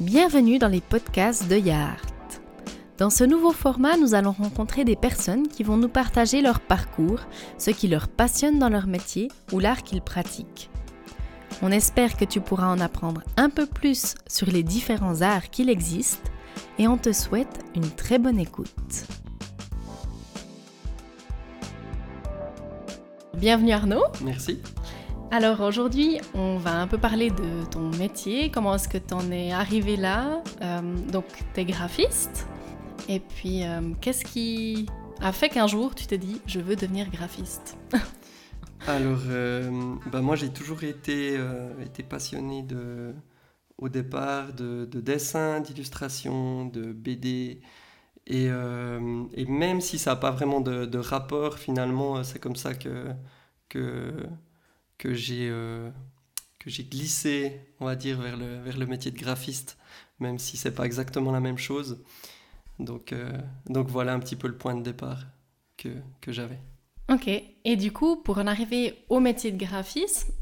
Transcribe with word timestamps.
Bienvenue 0.00 0.58
dans 0.58 0.68
les 0.68 0.80
podcasts 0.80 1.48
de 1.48 1.56
Yart. 1.56 2.40
Dans 2.98 3.10
ce 3.10 3.24
nouveau 3.24 3.52
format, 3.52 3.96
nous 3.96 4.14
allons 4.14 4.32
rencontrer 4.32 4.84
des 4.84 4.96
personnes 4.96 5.48
qui 5.48 5.62
vont 5.62 5.76
nous 5.76 5.88
partager 5.88 6.40
leur 6.40 6.60
parcours, 6.60 7.20
ce 7.58 7.70
qui 7.70 7.88
leur 7.88 8.08
passionne 8.08 8.58
dans 8.58 8.70
leur 8.70 8.86
métier 8.86 9.28
ou 9.52 9.60
l'art 9.60 9.82
qu'ils 9.82 10.00
pratiquent. 10.00 10.70
On 11.60 11.70
espère 11.70 12.16
que 12.16 12.24
tu 12.24 12.40
pourras 12.40 12.68
en 12.68 12.80
apprendre 12.80 13.22
un 13.36 13.50
peu 13.50 13.66
plus 13.66 14.14
sur 14.26 14.48
les 14.50 14.62
différents 14.62 15.20
arts 15.20 15.50
qu'il 15.50 15.68
existe 15.68 16.32
et 16.78 16.88
on 16.88 16.96
te 16.96 17.12
souhaite 17.12 17.60
une 17.76 17.90
très 17.90 18.18
bonne 18.18 18.40
écoute. 18.40 19.06
Bienvenue 23.34 23.72
Arnaud. 23.72 24.04
Merci. 24.24 24.60
Alors 25.32 25.62
aujourd'hui, 25.62 26.20
on 26.34 26.58
va 26.58 26.78
un 26.78 26.86
peu 26.86 26.98
parler 26.98 27.30
de 27.30 27.64
ton 27.70 27.88
métier, 27.96 28.50
comment 28.50 28.74
est-ce 28.74 28.86
que 28.86 28.98
tu 28.98 29.14
en 29.14 29.30
es 29.30 29.50
arrivé 29.50 29.96
là. 29.96 30.42
Euh, 30.60 30.82
donc, 31.10 31.24
tu 31.54 31.60
es 31.60 31.64
graphiste. 31.64 32.46
Et 33.08 33.18
puis, 33.18 33.64
euh, 33.64 33.80
qu'est-ce 34.02 34.26
qui 34.26 34.84
a 35.22 35.32
fait 35.32 35.48
qu'un 35.48 35.66
jour 35.66 35.94
tu 35.94 36.06
t'es 36.06 36.18
dit, 36.18 36.42
je 36.44 36.60
veux 36.60 36.76
devenir 36.76 37.10
graphiste? 37.10 37.78
Alors, 38.86 39.22
euh, 39.28 39.94
bah 40.12 40.20
moi 40.20 40.36
j'ai 40.36 40.52
toujours 40.52 40.84
été, 40.84 41.40
été 41.80 42.02
passionné 42.02 42.62
de, 42.62 43.14
au 43.78 43.88
départ 43.88 44.52
de, 44.52 44.84
dessin, 44.84 45.60
d'illustration, 45.60 46.66
de 46.66 46.92
BD. 46.92 47.62
Et, 48.26 48.50
même 49.48 49.80
si 49.80 49.98
ça 49.98 50.10
n'a 50.10 50.16
pas 50.16 50.30
vraiment 50.30 50.60
de, 50.60 50.84
de 50.84 50.98
rapport, 50.98 51.56
finalement, 51.58 52.22
c'est 52.22 52.38
comme 52.38 52.56
ça 52.56 52.74
que, 52.74 53.14
que 55.02 55.14
j'ai 55.14 55.48
euh, 55.50 55.90
que 56.60 56.70
j'ai 56.70 56.84
glissé, 56.84 57.60
on 57.80 57.86
va 57.86 57.96
dire, 57.96 58.20
vers 58.20 58.36
le, 58.36 58.62
vers 58.62 58.78
le 58.78 58.86
métier 58.86 59.10
de 59.10 59.18
graphiste, 59.18 59.76
même 60.20 60.38
si 60.38 60.56
c'est 60.56 60.70
pas 60.70 60.84
exactement 60.84 61.32
la 61.32 61.40
même 61.40 61.58
chose. 61.58 62.04
Donc, 62.78 63.12
euh, 63.12 63.36
donc 63.66 63.88
voilà 63.88 64.12
un 64.14 64.20
petit 64.20 64.36
peu 64.36 64.46
le 64.46 64.56
point 64.56 64.76
de 64.76 64.82
départ 64.82 65.24
que, 65.76 65.88
que 66.20 66.30
j'avais. 66.30 66.60
Ok, 67.10 67.26
et 67.26 67.76
du 67.76 67.90
coup, 67.90 68.14
pour 68.14 68.38
en 68.38 68.46
arriver 68.46 69.04
au 69.08 69.18
métier 69.18 69.50
de 69.50 69.58
graphiste, 69.58 70.32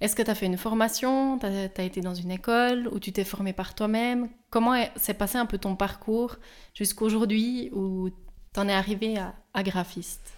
est-ce 0.00 0.14
que 0.14 0.22
tu 0.22 0.30
as 0.30 0.36
fait 0.36 0.46
une 0.46 0.56
formation, 0.56 1.40
tu 1.40 1.46
as, 1.46 1.82
été 1.82 2.00
dans 2.00 2.14
une 2.14 2.30
école, 2.30 2.86
ou 2.92 3.00
tu 3.00 3.10
t'es 3.10 3.24
formé 3.24 3.52
par 3.52 3.74
toi-même? 3.74 4.28
Comment 4.50 4.76
s'est 4.94 5.14
passé 5.14 5.36
un 5.36 5.46
peu 5.46 5.58
ton 5.58 5.74
parcours 5.74 6.36
jusqu'aujourd'hui 6.74 7.70
où 7.72 8.10
tu 8.54 8.60
en 8.60 8.68
es 8.68 8.72
arrivé 8.72 9.18
à, 9.18 9.34
à 9.52 9.64
graphiste? 9.64 10.32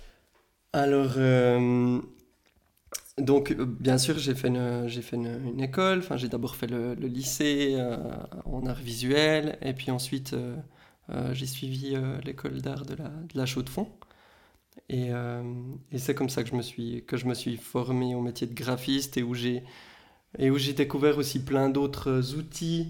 Alors, 0.72 1.12
euh, 1.19 2.00
donc, 3.20 3.50
euh, 3.52 3.64
bien 3.64 3.98
sûr, 3.98 4.19
j'ai 4.19 4.34
fait 4.34 4.48
une, 4.48 4.88
j'ai 4.88 5.02
fait 5.02 5.16
une, 5.16 5.61
école. 5.61 5.98
Enfin, 5.98 6.16
j'ai 6.16 6.28
d'abord 6.28 6.56
fait 6.56 6.66
le, 6.66 6.94
lycée 6.94 7.75
euh, 7.77 7.97
en 8.44 8.66
art 8.66 8.77
visuel, 8.80 9.58
et 9.62 9.72
puis 9.72 9.91
ensuite, 9.91 10.34
euh, 10.34 10.56
j'ai 11.34 11.47
suivi 11.47 11.97
l'école 12.25 12.60
d'art 12.60 12.84
de 12.84 12.94
la, 12.94 13.08
de 13.08 13.36
la 13.36 13.47
Chaux-de-Fonds. 13.47 13.88
Et, 14.88 15.10
c'est 15.97 16.14
comme 16.14 16.28
ça 16.28 16.42
que 16.44 16.50
je 16.50 16.55
me 16.55 16.62
suis, 16.62 17.05
que 17.06 17.16
je 17.16 17.27
me 17.27 17.34
suis 17.34 17.56
formé 17.56 18.14
au 18.14 18.20
métier 18.20 18.47
de 18.47 18.55
graphiste 18.55 19.16
et 19.16 19.22
où 19.22 19.34
j'ai, 19.34 19.64
et 20.38 20.50
où 20.50 20.58
j'ai 20.58 20.75
découvert 20.75 21.19
aussi 21.19 21.44
plein 21.44 21.69
d'autres 21.70 22.34
outils, 22.36 22.88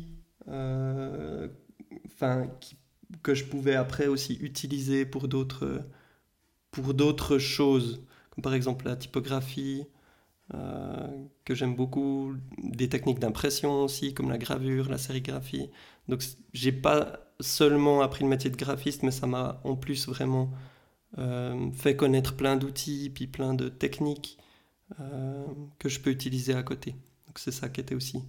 enfin, 2.06 2.50
que 3.22 3.34
je 3.34 3.44
pouvais 3.44 3.74
après 3.76 4.06
aussi 4.06 4.34
utiliser 4.40 5.06
pour 5.06 5.28
d'autres, 5.28 5.82
pour 6.70 6.94
d'autres 6.94 7.38
choses, 7.38 8.02
comme 8.30 8.42
par 8.42 8.54
exemple 8.54 8.86
la 8.86 8.96
typographie. 8.96 9.86
Euh, 10.54 11.26
que 11.44 11.54
j'aime 11.54 11.74
beaucoup, 11.74 12.34
des 12.56 12.88
techniques 12.88 13.18
d'impression 13.18 13.82
aussi, 13.82 14.14
comme 14.14 14.30
la 14.30 14.38
gravure, 14.38 14.88
la 14.88 14.96
sérigraphie. 14.96 15.70
Donc 16.08 16.22
j'ai 16.54 16.72
pas 16.72 17.20
seulement 17.40 18.00
appris 18.00 18.24
le 18.24 18.30
métier 18.30 18.48
de 18.48 18.56
graphiste, 18.56 19.02
mais 19.02 19.10
ça 19.10 19.26
m'a 19.26 19.60
en 19.64 19.76
plus 19.76 20.08
vraiment 20.08 20.50
euh, 21.18 21.70
fait 21.72 21.96
connaître 21.96 22.34
plein 22.34 22.56
d'outils, 22.56 23.10
puis 23.14 23.26
plein 23.26 23.52
de 23.52 23.68
techniques 23.68 24.38
euh, 25.00 25.46
que 25.78 25.90
je 25.90 26.00
peux 26.00 26.10
utiliser 26.10 26.54
à 26.54 26.62
côté. 26.62 26.92
Donc 27.26 27.38
c'est 27.38 27.52
ça 27.52 27.68
qui 27.68 27.82
était 27.82 27.94
aussi, 27.94 28.22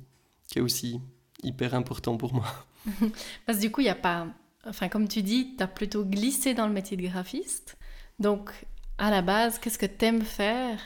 qui 0.48 0.60
est 0.60 0.62
aussi 0.62 1.00
hyper 1.42 1.74
important 1.74 2.18
pour 2.18 2.34
moi. 2.34 2.48
Parce 3.46 3.60
que 3.60 3.62
du 3.62 3.72
coup, 3.72 3.80
il 3.80 3.86
n'y 3.86 3.90
a 3.90 3.96
pas... 3.96 4.28
Enfin, 4.66 4.90
comme 4.90 5.08
tu 5.08 5.24
dis, 5.24 5.56
tu 5.58 5.64
as 5.64 5.68
plutôt 5.68 6.04
glissé 6.04 6.54
dans 6.54 6.68
le 6.68 6.74
métier 6.74 6.98
de 6.98 7.04
graphiste. 7.04 7.78
Donc, 8.20 8.52
à 8.98 9.10
la 9.10 9.22
base, 9.22 9.58
qu'est-ce 9.58 9.78
que 9.78 9.86
tu 9.86 10.04
aimes 10.04 10.22
faire 10.22 10.80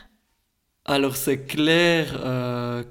alors 0.84 1.16
c'est 1.16 1.46
clair, 1.46 2.20
euh, 2.24 2.84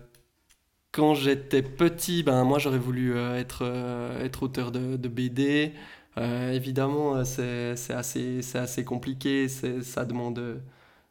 quand 0.92 1.14
j'étais 1.16 1.62
petit, 1.62 2.24
ben 2.24 2.44
moi 2.44 2.60
j'aurais 2.60 2.80
voulu 2.80 3.16
euh, 3.16 3.38
être, 3.40 3.60
euh, 3.64 4.24
être 4.26 4.44
auteur 4.44 4.72
de, 4.72 4.98
BD. 5.08 5.74
évidemment, 6.18 7.24
c'est 7.26 7.76
assez, 7.94 8.42
assez 8.56 8.84
compliqué, 8.84 9.48
ça 9.48 10.06
demande, 10.06 10.62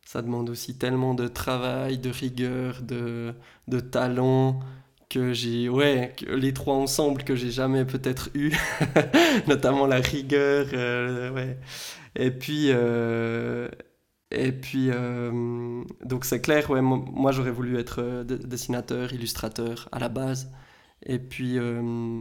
ça 0.05 0.23
demande 0.23 0.51
aussi 0.51 0.77
tellement 0.79 1.15
de 1.15 1.29
travail, 1.29 1.99
de 1.99 2.11
rigueur, 2.11 2.83
de, 2.83 3.35
de 3.69 3.81
talent 3.81 4.61
que 5.09 5.33
j'ai 5.33 5.69
ouais 5.69 6.15
les 6.27 6.55
trois 6.55 6.75
ensemble 6.75 7.23
que 7.23 7.37
j'ai 7.37 7.51
jamais 7.51 7.85
peut-être 7.85 8.31
eu 8.35 8.51
notamment 9.47 9.87
la 9.87 10.01
rigueur 10.01 10.67
ouais 11.35 11.59
et 12.17 12.31
puis 12.31 12.71
et 14.35 14.53
puis, 14.53 14.89
euh, 14.91 15.85
donc 16.05 16.25
c'est 16.25 16.41
clair, 16.41 16.71
ouais, 16.71 16.81
moi 16.81 17.33
j'aurais 17.33 17.51
voulu 17.51 17.79
être 17.79 18.01
euh, 18.01 18.25
dessinateur, 18.25 19.13
illustrateur 19.13 19.89
à 19.93 19.99
la 19.99 20.09
base. 20.09 20.51
Et 21.05 21.19
puis, 21.19 21.59
euh, 21.59 22.21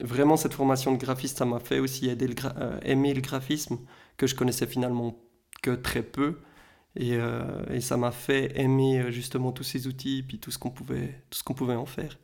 vraiment, 0.00 0.36
cette 0.36 0.54
formation 0.54 0.92
de 0.92 0.96
graphiste, 0.96 1.38
ça 1.38 1.44
m'a 1.44 1.60
fait 1.60 1.78
aussi 1.78 2.08
aider 2.08 2.26
le 2.26 2.34
aimer 2.82 3.14
le 3.14 3.20
graphisme, 3.20 3.78
que 4.16 4.26
je 4.26 4.34
connaissais 4.34 4.66
finalement 4.66 5.16
que 5.62 5.70
très 5.70 6.02
peu. 6.02 6.40
Et, 6.94 7.18
et 7.70 7.80
ça 7.80 7.96
m'a 7.96 8.10
fait 8.10 8.52
aimer 8.60 9.10
justement 9.10 9.50
tous 9.50 9.62
ces 9.62 9.86
outils, 9.86 10.22
puis 10.22 10.38
tout 10.38 10.50
ce 10.50 10.58
qu'on 10.58 10.70
pouvait, 10.70 11.22
tout 11.30 11.38
ce 11.38 11.42
qu'on 11.42 11.54
pouvait 11.54 11.74
en 11.74 11.86
faire. 11.86 12.18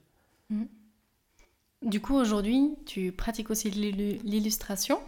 Mmh. 0.50 0.64
Du 1.82 2.00
coup, 2.00 2.14
aujourd'hui, 2.16 2.74
tu 2.84 3.12
pratiques 3.12 3.50
aussi 3.50 3.70
l'illustration 3.70 4.98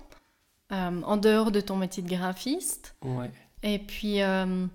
en 0.71 1.17
dehors 1.19 1.51
de 1.51 1.61
ton 1.61 1.77
métier 1.77 2.03
de 2.03 2.09
graphiste. 2.09 2.95
Ouais. 3.03 3.31
Et 3.63 3.79
puis, 3.79 4.23
euh, 4.23 4.67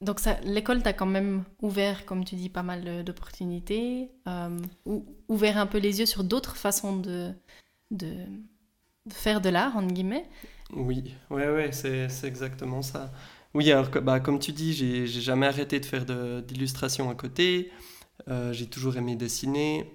donc 0.00 0.20
l'école 0.44 0.82
t'a 0.82 0.92
quand 0.92 1.06
même 1.06 1.44
ouvert, 1.62 2.04
comme 2.04 2.24
tu 2.24 2.34
dis, 2.34 2.48
pas 2.48 2.62
mal 2.62 3.04
d'opportunités, 3.04 4.10
euh, 4.28 4.58
ou, 4.84 5.06
ouvert 5.28 5.58
un 5.58 5.66
peu 5.66 5.78
les 5.78 6.00
yeux 6.00 6.06
sur 6.06 6.24
d'autres 6.24 6.56
façons 6.56 6.96
de, 6.96 7.32
faire 9.10 9.40
de 9.40 9.48
l'art, 9.48 9.76
entre 9.76 9.92
guillemets. 9.92 10.26
Oui, 10.72 11.14
ouais, 11.30 11.48
ouais, 11.48 11.72
c'est 11.72 12.24
exactement 12.24 12.82
ça. 12.82 13.12
Oui, 13.54 13.70
alors 13.72 13.88
bah, 14.02 14.20
comme 14.20 14.38
tu 14.38 14.52
dis, 14.52 14.72
j'ai 14.74 15.06
jamais 15.06 15.46
arrêté 15.46 15.80
de 15.80 15.86
faire 15.86 16.04
d'illustration 16.42 17.10
à 17.10 17.14
côté. 17.14 17.72
Euh, 18.28 18.52
j'ai 18.52 18.66
toujours 18.66 18.96
aimé 18.96 19.16
dessiner, 19.16 19.90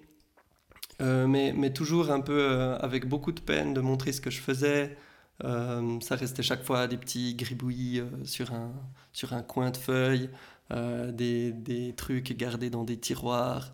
mais, 0.99 1.53
mais, 1.53 1.71
toujours 1.71 2.09
un 2.11 2.21
peu 2.21 2.75
avec 2.79 3.07
beaucoup 3.07 3.31
de 3.31 3.39
peine 3.39 3.73
de 3.73 3.81
montrer 3.81 4.11
ce 4.11 4.19
que 4.19 4.31
je 4.31 4.41
faisais, 4.41 4.97
euh, 5.43 5.99
ça 6.01 6.15
restait 6.15 6.43
chaque 6.43 6.63
fois 6.63 6.87
des 6.87 6.97
petits 6.97 7.35
gribouillis 7.35 7.99
euh, 7.99 8.05
sur, 8.23 8.53
un, 8.53 8.71
sur 9.11 9.33
un 9.33 9.41
coin 9.41 9.69
de 9.71 9.77
feuille, 9.77 10.29
euh, 10.71 11.11
des, 11.11 11.51
des, 11.51 11.93
trucs 11.93 12.35
gardés 12.37 12.69
dans 12.69 12.83
des 12.83 12.97
tiroirs. 12.97 13.73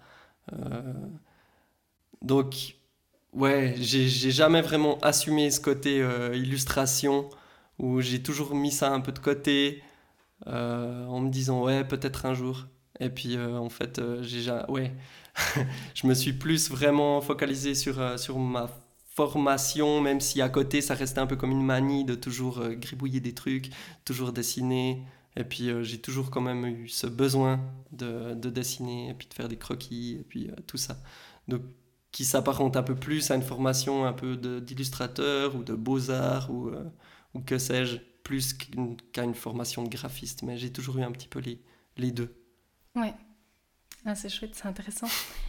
donc, 2.22 2.76
ouais, 3.34 3.76
j'ai 3.80 4.08
jamais 4.32 4.62
vraiment 4.62 5.00
assumé 5.00 5.50
ce 5.52 5.60
côté 5.62 5.98
illustration 6.34 7.30
où 7.80 8.02
j'ai 8.02 8.22
toujours 8.22 8.54
mis 8.56 8.72
ça 8.72 8.92
un 8.92 9.02
peu 9.02 9.12
de 9.12 9.20
côté 9.20 9.84
en 10.46 11.20
me 11.20 11.30
disant, 11.30 11.64
ouais, 11.64 11.84
peut-être 11.86 12.26
un 12.26 12.34
jour. 12.34 12.68
Et 13.00 13.10
puis, 13.10 13.38
en 13.40 13.70
fait, 13.70 14.02
j'ai 14.22 14.52
ouais, 14.68 14.94
je 15.96 16.08
me 16.08 16.14
suis 16.14 16.34
plus 16.34 16.70
vraiment 16.70 17.22
focalisé 17.22 17.76
sur, 17.76 18.20
sur 18.20 18.38
ma 18.40 18.68
formation, 19.11 20.02
même 20.02 20.22
si 20.22 20.41
à 20.41 20.49
côté 20.49 20.81
ça 20.81 20.96
restait 20.96 21.19
un 21.19 21.28
peu 21.28 21.35
comme 21.35 21.52
une 21.52 21.63
manie 21.63 22.05
de 22.05 22.16
toujours 22.16 22.59
euh, 22.59 22.73
gribouiller 22.73 23.19
des 23.19 23.34
trucs, 23.34 23.69
toujours 24.05 24.31
dessiner. 24.31 25.03
Et 25.35 25.43
puis 25.43 25.69
euh, 25.69 25.84
j'ai 25.84 25.99
toujours 25.99 26.31
quand 26.31 26.41
même 26.41 26.66
eu 26.66 26.90
ce 26.90 27.08
besoin 27.08 27.59
de, 27.91 28.34
de, 28.34 28.49
dessiner, 28.49 29.09
et 29.09 29.13
puis 29.13 29.28
de 29.28 29.34
faire 29.34 29.47
des 29.47 29.58
croquis, 29.58 30.17
et 30.19 30.23
puis 30.23 30.47
euh, 30.47 30.55
tout 30.67 30.78
ça. 30.78 30.97
Donc 31.47 31.61
qui 32.11 32.25
s'apparente 32.25 32.75
un 32.75 32.84
peu 32.84 32.96
plus 32.96 33.31
à 33.31 33.35
une 33.35 33.41
formation 33.41 34.05
un 34.05 34.11
peu 34.11 34.35
d'illustrateur 34.35 35.55
ou 35.55 35.63
de 35.63 35.73
beaux-arts 35.73 36.52
ou, 36.52 36.69
ou 37.34 37.40
que 37.40 37.58
sais-je, 37.58 37.99
plus 38.23 38.53
qu'à 39.13 39.23
une, 39.23 39.34
formation 39.34 39.81
de 39.84 39.87
graphiste. 39.87 40.43
Mais 40.43 40.58
j'ai 40.58 40.73
toujours 40.73 40.97
eu 40.97 41.03
un 41.03 41.11
petit 41.13 41.29
peu 41.29 41.40
les, 41.40 41.61
les 41.96 42.11
deux. 42.11 42.35
Ouais. 42.96 43.13
Ah, 44.03 44.13
c'est 44.13 44.28
chouette, 44.28 44.55
c'est 44.55 44.66
intéressant. 44.66 45.08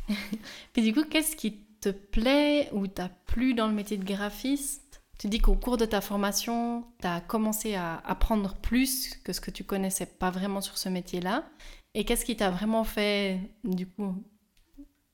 puis 0.73 0.83
du 0.83 0.95
coup, 0.95 1.03
qu'est-ce 1.03 1.35
qui 1.35 1.67
te 1.83 1.91
plaît 1.91 2.71
ou 2.73 2.87
t'a 2.87 3.11
plu 3.27 3.55
dans 3.55 3.67
le 3.67 3.75
métier 3.75 3.99
de 3.99 4.05
graphiste 4.05 5.03
Tu 5.19 5.29
dis 5.29 5.41
qu'au 5.41 5.57
cours 5.57 5.77
de 5.77 5.85
ta 5.85 6.01
formation, 6.01 6.85
tu 7.01 7.07
as 7.07 7.21
commencé 7.21 7.75
à 7.75 7.99
apprendre 8.07 8.55
plus 8.55 9.17
que 9.25 9.33
ce 9.33 9.41
que 9.41 9.51
tu 9.51 9.65
connaissais 9.65 10.07
pas 10.07 10.31
vraiment 10.31 10.61
sur 10.61 10.79
ce 10.79 10.89
métier-là. 10.89 11.45
Et 11.95 12.05
qu'est-ce 12.05 12.25
qui 12.25 12.37
t'a 12.37 12.51
vraiment 12.51 12.85
fait, 12.85 13.39
du 13.65 13.87
coup, 13.87 14.15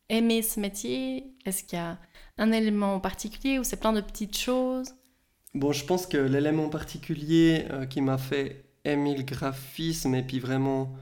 aimé 0.09 0.43
ce 0.43 0.61
métier? 0.61 1.35
Est-ce 1.44 1.65
qu'il 1.65 1.79
y 1.79 1.82
a 1.82 1.99
un 2.37 2.53
élément 2.53 3.00
particulier 3.00 3.59
ou 3.59 3.65
c'est 3.65 3.81
plein 3.81 3.93
de 3.93 4.00
petites 4.00 4.37
choses? 4.37 4.94
Bon, 5.55 5.73
je 5.73 5.85
pense 5.85 6.06
que 6.06 6.19
l'élément 6.19 6.69
particulier 6.69 7.65
euh, 7.70 7.87
qui 7.87 8.00
m'a 8.03 8.19
fait 8.19 8.65
aimer 8.85 9.17
le 9.17 9.23
graphisme 9.23 10.15
et 10.15 10.23
puis 10.23 10.38
vraiment 10.38 10.94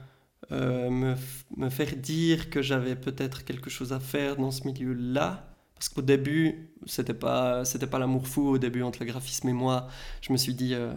euh, 0.51 0.89
me, 0.89 1.15
me, 1.57 1.69
faire 1.69 1.95
dire 1.95 2.49
que 2.49 2.61
j'avais 2.61 2.95
peut-être 2.95 3.43
quelque 3.43 3.69
chose 3.69 3.91
à 3.91 3.99
faire 3.99 4.37
dans 4.37 4.51
ce 4.51 4.65
milieu-là. 4.65 5.46
Parce 5.77 5.89
qu'au 5.89 6.01
début, 6.01 6.71
c'était 6.85 7.13
pas, 7.13 7.65
c'était 7.65 7.87
pas 7.87 7.99
l'amour 7.99 8.27
fou 8.27 8.47
au 8.49 8.57
début 8.57 8.83
entre 8.83 8.99
le 8.99 9.05
graphisme 9.05 9.49
et 9.49 9.53
moi. 9.53 9.87
Je 10.21 10.31
me 10.33 10.37
suis 10.37 10.53
dit, 10.53 10.73
euh, 10.73 10.93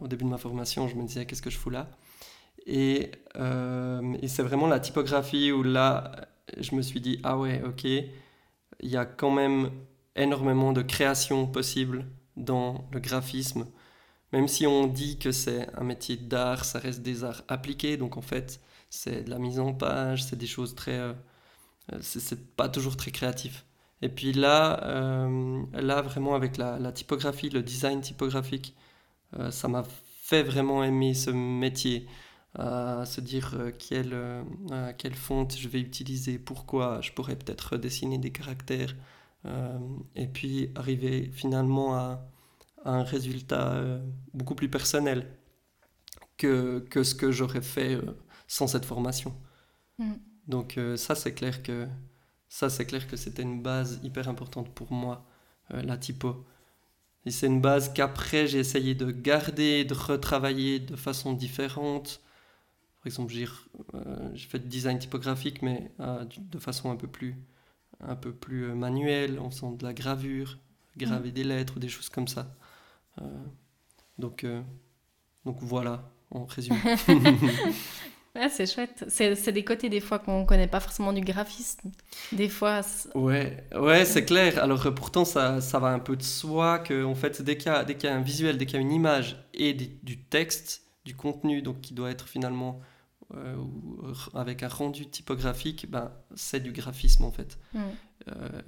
au 0.00 0.08
début 0.08 0.24
de 0.24 0.30
ma 0.30 0.38
formation, 0.38 0.88
je 0.88 0.94
me 0.96 1.04
disais, 1.04 1.26
qu'est-ce 1.26 1.42
que 1.42 1.50
je 1.50 1.58
fous 1.58 1.70
là? 1.70 1.88
Et, 2.66 3.12
et 3.36 4.28
c'est 4.28 4.42
vraiment 4.42 4.66
la 4.66 4.80
typographie 4.80 5.52
où 5.52 5.62
là, 5.62 6.12
je 6.58 6.74
me 6.74 6.82
suis 6.82 7.00
dit, 7.00 7.20
ah 7.22 7.38
ouais, 7.38 7.62
ok, 7.64 7.84
il 7.84 8.90
y 8.90 8.96
a 8.96 9.04
quand 9.04 9.30
même 9.30 9.70
énormément 10.16 10.72
de 10.72 10.82
créations 10.82 11.46
possibles 11.46 12.06
dans 12.36 12.88
le 12.92 13.00
graphisme. 13.00 13.66
Même 14.32 14.48
si 14.48 14.66
on 14.66 14.86
dit 14.86 15.18
que 15.18 15.32
c'est 15.32 15.68
un 15.74 15.84
métier 15.84 16.16
d'art, 16.16 16.64
ça 16.64 16.78
reste 16.78 17.02
des 17.02 17.24
arts 17.24 17.42
appliqués. 17.48 17.96
Donc 17.96 18.16
en 18.16 18.22
fait, 18.22 18.60
c'est 18.90 19.22
de 19.24 19.30
la 19.30 19.38
mise 19.38 19.60
en 19.60 19.72
page, 19.72 20.24
c'est 20.24 20.36
des 20.36 20.46
choses 20.46 20.74
très. 20.74 20.98
Euh, 20.98 21.12
c'est 22.00 22.56
pas 22.56 22.68
toujours 22.68 22.96
très 22.96 23.12
créatif. 23.12 23.64
Et 24.02 24.08
puis 24.08 24.32
là, 24.32 24.82
euh, 24.84 25.62
là 25.72 26.02
vraiment 26.02 26.34
avec 26.34 26.56
la, 26.58 26.92
typographie, 26.92 27.50
le 27.50 27.62
design 27.62 28.00
typographique, 28.00 28.76
euh, 29.38 29.50
ça 29.50 29.68
m'a 29.68 29.84
fait 30.22 30.42
vraiment 30.42 30.84
aimer 30.84 31.14
ce 31.14 31.30
métier. 31.30 32.06
se 32.56 33.20
dire 33.20 33.54
quelle, 33.78 34.16
quelle 34.98 35.14
fonte 35.14 35.56
je 35.56 35.68
vais 35.68 35.80
utiliser, 35.80 36.38
pourquoi 36.38 37.00
je 37.00 37.12
pourrais 37.12 37.36
peut-être 37.36 37.76
dessiner 37.76 38.18
des 38.18 38.32
caractères. 38.32 38.94
et 40.16 40.26
puis 40.26 40.70
arriver 40.74 41.30
finalement 41.32 41.94
à, 41.96 42.26
un 42.86 43.02
résultat 43.02 43.74
euh, 43.74 44.00
beaucoup 44.32 44.54
plus 44.54 44.70
personnel 44.70 45.26
que, 46.36 46.80
que 46.90 47.02
ce 47.02 47.14
que 47.14 47.32
j'aurais 47.32 47.62
fait 47.62 47.94
euh, 47.94 48.16
sans 48.46 48.66
cette 48.66 48.84
formation. 48.84 49.34
Mm. 49.98 50.12
Donc 50.46 50.78
euh, 50.78 50.96
ça 50.96 51.14
c'est 51.14 51.34
clair 51.34 51.62
que 51.62 51.86
ça 52.48 52.70
c'est 52.70 52.86
clair 52.86 53.06
que 53.06 53.16
c'était 53.16 53.42
une 53.42 53.62
base 53.62 54.00
hyper 54.02 54.28
importante 54.28 54.72
pour 54.74 54.92
moi 54.92 55.26
la 55.70 55.96
typo. 55.96 56.44
Et 57.24 57.32
c'est 57.32 57.48
une 57.48 57.60
base 57.60 57.92
qu'après 57.92 58.46
j'ai 58.46 58.60
essayé 58.60 58.94
de 58.94 59.10
garder, 59.10 59.84
de 59.84 59.94
retravailler 59.94 60.78
de 60.78 60.94
façon 60.94 61.32
différente. 61.32 62.20
Par 62.98 63.06
exemple, 63.06 63.32
j'ai 63.32 64.46
fait 64.48 64.60
du 64.60 64.68
design 64.68 64.98
typographique, 64.98 65.60
mais 65.62 65.90
de 65.98 66.58
façon 66.60 66.90
un 66.90 66.96
peu 66.96 67.08
plus, 67.08 67.34
un 68.00 68.14
peu 68.14 68.32
plus 68.32 68.72
manuelle, 68.74 69.40
en 69.40 69.50
faisant 69.50 69.72
de 69.72 69.84
la 69.84 69.92
gravure, 69.92 70.58
graver 70.96 71.30
mm. 71.30 71.34
des 71.34 71.44
lettres 71.44 71.76
ou 71.76 71.80
des 71.80 71.88
choses 71.88 72.08
comme 72.08 72.28
ça. 72.28 72.54
Euh, 73.20 73.44
donc, 74.18 74.44
euh, 74.44 74.62
donc 75.44 75.58
voilà, 75.60 76.10
en 76.30 76.44
résumé. 76.44 76.78
c'est 78.50 78.66
chouette. 78.66 79.04
C'est 79.08 79.52
des 79.52 79.64
côtés 79.64 79.88
des 79.88 80.00
fois 80.00 80.18
qu'on 80.18 80.40
ne 80.40 80.46
connaît 80.46 80.66
pas 80.66 80.80
forcément 80.80 81.12
du 81.12 81.20
graphisme. 81.20 81.90
Des 82.32 82.48
fois. 82.48 82.80
Ouais, 83.14 83.64
ouais 83.74 84.04
c'est 84.04 84.24
clair. 84.24 84.62
Alors 84.62 84.92
pourtant, 84.94 85.24
ça, 85.24 85.60
ça 85.60 85.78
va 85.78 85.88
un 85.88 85.98
peu 85.98 86.16
de 86.16 86.22
soi 86.22 86.78
que 86.78 87.04
en 87.04 87.14
fait, 87.14 87.42
dès 87.42 87.56
qu'il 87.56 87.72
y, 87.72 88.04
y, 88.04 88.06
a 88.06 88.14
un 88.14 88.20
visuel, 88.20 88.58
dès 88.58 88.66
qu'il 88.66 88.76
y 88.76 88.78
a 88.78 88.82
une 88.82 88.92
image 88.92 89.36
et 89.54 89.72
du 89.74 90.18
texte, 90.18 90.82
du 91.04 91.14
contenu, 91.14 91.62
donc 91.62 91.80
qui 91.80 91.94
doit 91.94 92.10
être 92.10 92.28
finalement 92.28 92.80
euh, 93.34 93.56
avec 94.34 94.62
un 94.62 94.68
rendu 94.68 95.06
typographique, 95.08 95.86
ben, 95.90 96.12
c'est 96.34 96.60
du 96.60 96.72
graphisme 96.72 97.24
en 97.24 97.32
fait. 97.32 97.58
Mm. 97.74 97.80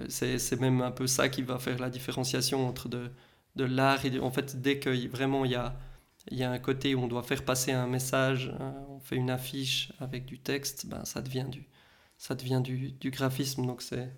c'est 0.09 0.61
même 0.61 0.83
un 0.83 0.91
peu 0.91 1.07
ça 1.07 1.29
qui 1.29 1.43
va 1.43 1.59
faire 1.59 1.79
la 1.79 1.91
différenciation 1.91 2.67
entre 2.67 2.89
de, 2.89 3.11
de 3.57 3.65
l'art. 3.65 4.05
Et 4.05 4.19
en 4.19 4.31
fait, 4.31 4.61
dès 4.61 4.79
que 4.79 5.09
vraiment 5.09 5.45
il 5.45 5.53
y 5.53 5.55
a, 5.55 5.77
il 6.31 6.39
y 6.39 6.45
a 6.45 6.51
un 6.51 6.59
côté 6.59 6.95
où 6.95 7.01
on 7.01 7.09
doit 7.09 7.23
faire 7.23 7.45
passer 7.45 7.73
un 7.73 7.87
message, 7.87 8.53
hein, 8.61 8.75
on 8.89 9.01
fait 9.01 9.17
une 9.17 9.31
affiche 9.31 9.93
avec 10.01 10.27
du 10.27 10.39
texte, 10.39 10.87
ben, 10.87 11.05
ça 11.05 11.23
devient 11.23 11.47
du, 11.51 11.67
ça 12.17 12.35
devient 12.35 12.61
du, 12.63 12.93
du 12.93 13.11
graphisme. 13.11 13.67
Donc 13.67 13.83
c'est, 13.83 14.11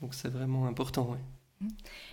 donc 0.00 0.14
c'est 0.14 0.28
vraiment 0.28 0.66
important. 0.66 1.16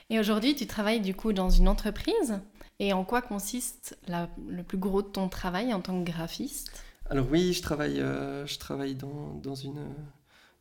Et 0.10 0.20
aujourd'hui, 0.20 0.56
tu 0.56 0.68
travailles 0.68 1.02
du 1.02 1.14
coup 1.14 1.34
dans 1.34 1.50
une 1.50 1.68
entreprise. 1.68 2.40
Et 2.80 2.92
en 2.92 3.06
quoi 3.06 3.22
consiste 3.22 3.98
la, 4.08 4.30
le 4.48 4.64
plus 4.64 4.78
gros 4.78 5.02
de 5.02 5.08
ton 5.08 5.30
travail 5.30 5.74
en 5.74 5.82
tant 5.82 6.04
que 6.04 6.10
graphiste? 6.10 6.84
Alors 7.10 7.28
oui, 7.30 7.54
je 7.54 7.62
travaille, 7.62 8.00
euh, 8.00 8.46
je 8.48 8.58
travaille 8.58 8.96
dans, 8.96 9.36
dans, 9.36 9.56
une, 9.56 9.86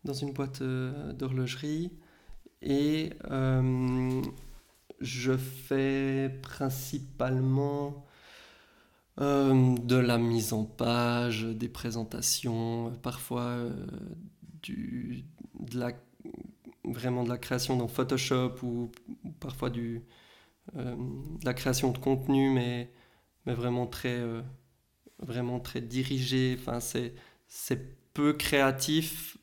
dans 0.05 0.12
une 0.12 0.32
boîte 0.32 0.61
euh, 0.62 1.12
d'horlogerie. 1.12 1.91
Et 2.61 3.11
euh, 3.31 4.23
je 5.00 5.37
fais 5.37 6.38
principalement 6.43 8.05
euh, 9.20 9.76
de 9.76 9.97
la 9.97 10.19
mise 10.19 10.53
en 10.53 10.64
page, 10.64 11.44
des 11.44 11.69
présentations, 11.69 12.93
parfois 13.03 13.43
euh, 13.43 13.87
du, 14.62 15.25
de 15.61 15.79
la, 15.79 15.93
vraiment 16.85 17.25
de 17.25 17.29
la 17.29 17.38
création 17.38 17.76
dans 17.76 17.88
Photoshop 17.88 18.55
ou, 18.62 18.91
parfois 19.41 19.70
du, 19.70 20.03
euh, 20.76 20.94
de 20.97 21.44
la 21.44 21.55
création 21.55 21.93
de 21.93 21.99
contenu, 21.99 22.50
mais, 22.50 22.91
mais 23.47 23.55
vraiment 23.55 23.87
très, 23.87 24.20
vraiment 25.19 25.61
très 25.61 25.81
dirigé. 25.82 26.56
Enfin, 26.59 26.81
c'est, 26.81 27.14
c'est 27.49 27.97
peu 28.14 28.32
créatif, 28.32 29.37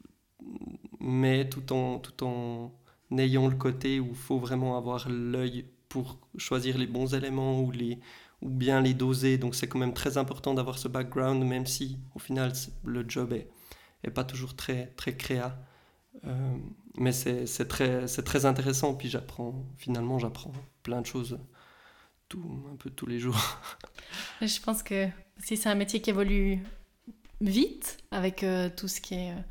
mais 1.00 1.48
tout 1.50 1.74
en, 1.74 2.00
tout 2.00 2.24
en 2.26 2.74
n'ayant 3.12 3.48
le 3.48 3.56
côté 3.56 4.00
où 4.00 4.10
il 4.10 4.16
faut 4.16 4.40
vraiment 4.40 4.78
avoir 4.78 5.10
l'œil 5.10 5.66
pour 5.90 6.20
choisir 6.38 6.78
les 6.78 6.88
bons 6.88 7.14
éléments 7.16 7.62
ou, 7.62 7.72
les, 7.72 8.00
ou 8.42 8.50
bien 8.50 8.82
les 8.82 8.94
doser. 8.94 9.38
Donc 9.38 9.56
c'est 9.56 9.68
quand 9.68 9.80
même 9.80 9.94
très 9.94 10.18
important 10.18 10.54
d'avoir 10.54 10.78
ce 10.78 10.88
background, 10.88 11.44
même 11.44 11.66
si 11.66 12.00
au 12.16 12.20
final 12.20 12.54
le 12.84 13.06
job 13.08 13.34
est, 13.34 13.50
est 14.04 14.12
pas 14.12 14.24
toujours 14.24 14.56
très, 14.56 14.88
très 14.98 15.16
créa. 15.16 15.60
Euh, 16.26 16.58
mais 16.98 17.12
c'est 17.12 17.68
très, 17.68 18.06
très 18.06 18.46
intéressant, 18.46 18.94
puis 18.94 19.10
j'apprends, 19.10 19.66
finalement 19.78 20.20
j'apprends 20.20 20.52
plein 20.84 21.02
de 21.02 21.06
choses 21.06 21.40
tout, 22.28 22.44
un 22.72 22.76
peu 22.76 22.90
tous 22.90 23.06
les 23.06 23.20
jours. 23.20 23.40
Je 24.42 24.60
pense 24.62 24.84
que 24.84 25.08
si 25.40 25.58
c'est 25.58 25.70
un 25.70 25.76
métier 25.76 26.02
qui 26.02 26.10
évolue 26.10 26.60
vite, 27.42 27.98
avec 28.12 28.44
euh, 28.44 28.70
tout 28.76 28.88
ce 28.88 29.02
qui 29.02 29.16
est... 29.16 29.32
Euh, 29.32 29.42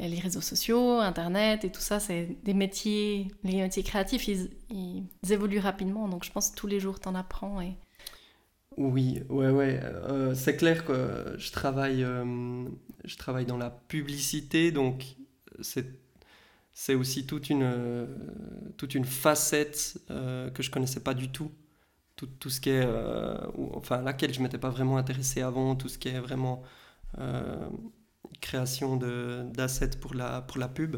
les 0.00 0.18
réseaux 0.18 0.40
sociaux, 0.40 0.98
Internet 0.98 1.64
et 1.64 1.70
tout 1.70 1.80
ça, 1.80 2.00
c'est 2.00 2.36
des 2.42 2.54
métiers, 2.54 3.28
les 3.44 3.56
métiers 3.56 3.82
créatifs, 3.82 4.26
ils, 4.28 4.50
évoluent 5.30 5.60
rapidement. 5.60 6.08
Donc 6.08 6.24
je 6.24 6.32
pense 6.32 6.50
que 6.50 6.56
tous 6.56 6.66
les 6.66 6.80
jours, 6.80 7.00
tu 7.00 7.08
en 7.08 7.14
apprends. 7.14 7.60
Oui, 8.76 9.22
ouais, 9.28 9.50
ouais. 9.50 9.80
Euh, 9.82 10.34
c'est 10.34 10.56
clair 10.56 10.84
que 10.84 11.34
je 11.38 11.52
travaille, 11.52 12.02
euh, 12.02 12.64
je 13.04 13.16
travaille 13.16 13.46
dans 13.46 13.56
la 13.56 13.70
publicité, 13.70 14.72
donc 14.72 15.16
c'est, 15.62 15.86
c'est 16.72 16.94
aussi 16.94 17.26
toute 17.26 17.50
une, 17.50 18.08
toute 18.76 18.94
une 18.96 19.04
facette 19.04 20.00
euh, 20.10 20.50
que 20.50 20.62
je 20.62 20.70
connaissais 20.70 21.00
pas 21.00 21.14
du 21.14 21.30
tout. 21.30 21.52
Tout, 22.16 22.26
tout 22.26 22.50
ce 22.50 22.60
qui 22.60 22.70
est, 22.70 22.86
enfin, 23.74 24.02
laquelle 24.02 24.32
je 24.34 24.40
m'étais 24.42 24.58
pas 24.58 24.70
vraiment 24.70 24.98
intéressé 24.98 25.42
avant, 25.42 25.76
tout 25.76 25.88
ce 25.88 25.98
qui 25.98 26.08
est 26.08 26.20
vraiment 26.20 26.62
création 28.40 28.96
d'assets 28.96 29.98
pour 30.00 30.14
la, 30.14 30.42
pour 30.42 30.58
la 30.58 30.68
pub. 30.68 30.96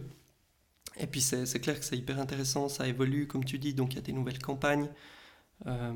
Et 0.99 1.07
puis 1.07 1.21
c'est 1.21 1.61
clair 1.61 1.79
que 1.79 1.85
c'est 1.85 1.97
hyper 1.97 2.19
intéressant, 2.21 2.69
ça 2.69 2.89
évolue 2.89 3.27
comme 3.27 3.45
tu 3.45 3.59
dis, 3.59 3.75
donc 3.75 3.93
il 3.95 3.97
y 3.97 3.99
a 3.99 4.03
des 4.03 4.13
nouvelles 4.13 4.39
campagnes 4.39 4.89
euh, 5.67 5.93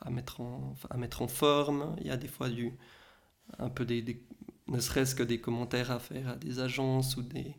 à, 0.00 0.10
mettre 0.10 0.40
en, 0.40 0.74
à 0.90 0.96
mettre 0.96 1.22
en 1.22 1.28
forme, 1.28 1.94
il 2.00 2.06
y 2.06 2.10
a 2.10 2.16
des 2.16 2.28
fois 2.28 2.48
du, 2.48 2.72
un 3.58 3.68
peu 3.68 3.84
des, 3.84 4.24
ne 4.68 4.80
serait-ce 4.80 5.14
que 5.14 5.22
des 5.22 5.40
commentaires 5.40 5.90
à 5.90 5.98
faire 5.98 6.28
à 6.28 6.36
des 6.36 6.60
agences 6.60 7.16
ou 7.16 7.22
des... 7.22 7.54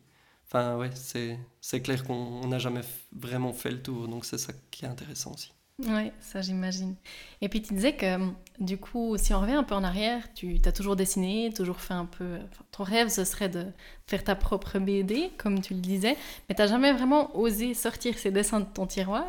Enfin 0.46 0.76
ouais, 0.76 0.90
c'est 0.94 1.80
clair 1.82 2.04
qu'on 2.04 2.46
n'a 2.46 2.58
jamais 2.58 2.82
vraiment 3.12 3.52
fait 3.52 3.70
le 3.70 3.82
tour, 3.82 4.08
donc 4.08 4.24
c'est 4.24 4.38
ça 4.38 4.52
qui 4.70 4.84
est 4.84 4.88
intéressant 4.88 5.32
aussi. 5.32 5.52
Oui, 5.80 6.12
ça 6.20 6.40
j'imagine. 6.40 6.94
Et 7.40 7.48
puis 7.48 7.60
tu 7.60 7.74
disais 7.74 7.96
que 7.96 8.16
du 8.60 8.78
coup, 8.78 9.16
si 9.16 9.34
on 9.34 9.40
revient 9.40 9.54
un 9.54 9.64
peu 9.64 9.74
en 9.74 9.82
arrière, 9.82 10.32
tu 10.34 10.60
as 10.64 10.70
toujours 10.70 10.94
dessiné, 10.94 11.52
toujours 11.52 11.80
fait 11.80 11.94
un 11.94 12.04
peu... 12.04 12.38
ton 12.70 12.84
rêve, 12.84 13.08
ce 13.08 13.24
serait 13.24 13.48
de 13.48 13.66
faire 14.06 14.22
ta 14.22 14.36
propre 14.36 14.78
BD, 14.78 15.30
comme 15.36 15.60
tu 15.60 15.74
le 15.74 15.80
disais, 15.80 16.16
mais 16.48 16.54
tu 16.54 16.62
n'as 16.62 16.68
jamais 16.68 16.92
vraiment 16.92 17.36
osé 17.36 17.74
sortir 17.74 18.16
ces 18.18 18.30
dessins 18.30 18.60
de 18.60 18.66
ton 18.66 18.86
tiroir. 18.86 19.26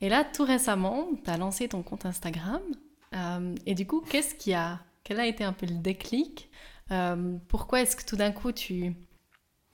Et 0.00 0.08
là, 0.08 0.24
tout 0.24 0.44
récemment, 0.44 1.08
tu 1.24 1.30
as 1.30 1.36
lancé 1.36 1.68
ton 1.68 1.82
compte 1.82 2.06
Instagram. 2.06 2.60
Euh, 3.14 3.54
et 3.66 3.74
du 3.74 3.86
coup, 3.86 4.02
qu'est-ce 4.08 4.34
qui 4.34 4.54
a... 4.54 4.80
Quel 5.02 5.20
a 5.20 5.26
été 5.26 5.44
un 5.44 5.52
peu 5.52 5.66
le 5.66 5.74
déclic? 5.74 6.50
Euh, 6.90 7.36
Pourquoi 7.48 7.82
est-ce 7.82 7.94
que 7.94 8.04
tout 8.04 8.16
d'un 8.16 8.32
coup, 8.32 8.52
tu, 8.52 8.94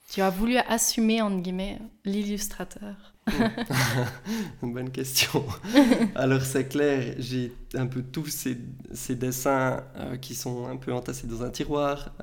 tu 0.09 0.21
as 0.21 0.29
voulu 0.29 0.57
assumer, 0.57 1.21
entre 1.21 1.41
guillemets, 1.41 1.79
l'illustrateur? 2.03 3.13
Bonne 4.61 4.91
question. 4.91 5.45
Alors 6.15 6.41
c'est 6.41 6.67
clair, 6.67 7.15
j'ai 7.19 7.53
un 7.75 7.87
peu 7.87 8.01
tous 8.01 8.27
ces, 8.27 9.15
dessins 9.15 9.83
euh, 9.95 10.17
qui 10.17 10.35
sont 10.35 10.67
un 10.67 10.75
peu 10.75 10.91
entassés 10.91 11.27
dans 11.27 11.43
un 11.43 11.49
tiroir. 11.49 12.13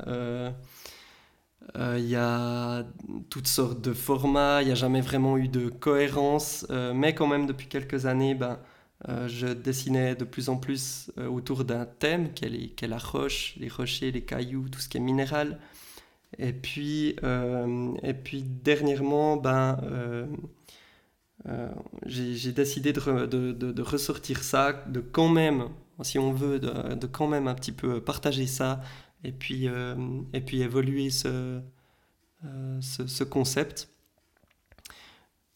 Il 1.76 2.08
y 2.08 2.16
a 2.16 2.84
toutes 3.30 3.46
sortes 3.46 3.80
de 3.80 3.92
formats, 3.92 4.62
il 4.62 4.66
n'y 4.66 4.72
a 4.72 4.76
jamais 4.76 5.00
vraiment 5.00 5.36
eu 5.36 5.48
de 5.48 5.68
cohérence, 5.68 6.66
mais 6.94 7.14
quand 7.14 7.26
même 7.26 7.46
depuis 7.46 7.66
quelques 7.68 8.06
années, 8.06 8.34
ben, 8.34 8.58
je 9.26 9.48
dessinais 9.48 10.14
de 10.14 10.24
plus 10.24 10.48
en 10.48 10.56
plus 10.56 11.10
autour 11.16 11.64
d'un 11.64 11.84
thème 11.84 12.32
qui 12.32 12.44
est, 12.46 12.86
la 12.86 12.98
roche, 12.98 13.54
les 13.58 13.68
rochers, 13.68 14.10
les 14.10 14.22
cailloux, 14.22 14.68
tout 14.68 14.80
ce 14.80 14.88
qui 14.88 14.96
est 14.96 15.00
minéral. 15.00 15.58
Et 16.38 16.52
puis, 16.52 17.16
et 18.02 18.14
puis 18.14 18.42
dernièrement, 18.42 19.36
ben, 19.36 19.78
euh, 21.46 21.68
j'ai 22.06 22.52
décidé 22.52 22.92
de, 22.92 23.82
ressortir 23.82 24.42
ça, 24.42 24.72
de 24.72 25.00
quand 25.00 25.28
même, 25.28 25.68
si 26.02 26.18
on 26.18 26.32
veut, 26.32 26.58
de, 26.58 27.06
quand 27.06 27.28
même 27.28 27.48
un 27.48 27.54
petit 27.54 27.72
peu 27.72 28.00
partager 28.00 28.46
ça 28.46 28.80
et 29.24 29.32
puis, 29.32 29.68
euh, 29.68 29.96
et 30.32 30.40
puis 30.40 30.62
évoluer 30.62 31.10
ce, 31.10 31.60
euh, 32.44 32.80
ce, 32.80 33.06
ce, 33.06 33.24
concept. 33.24 33.88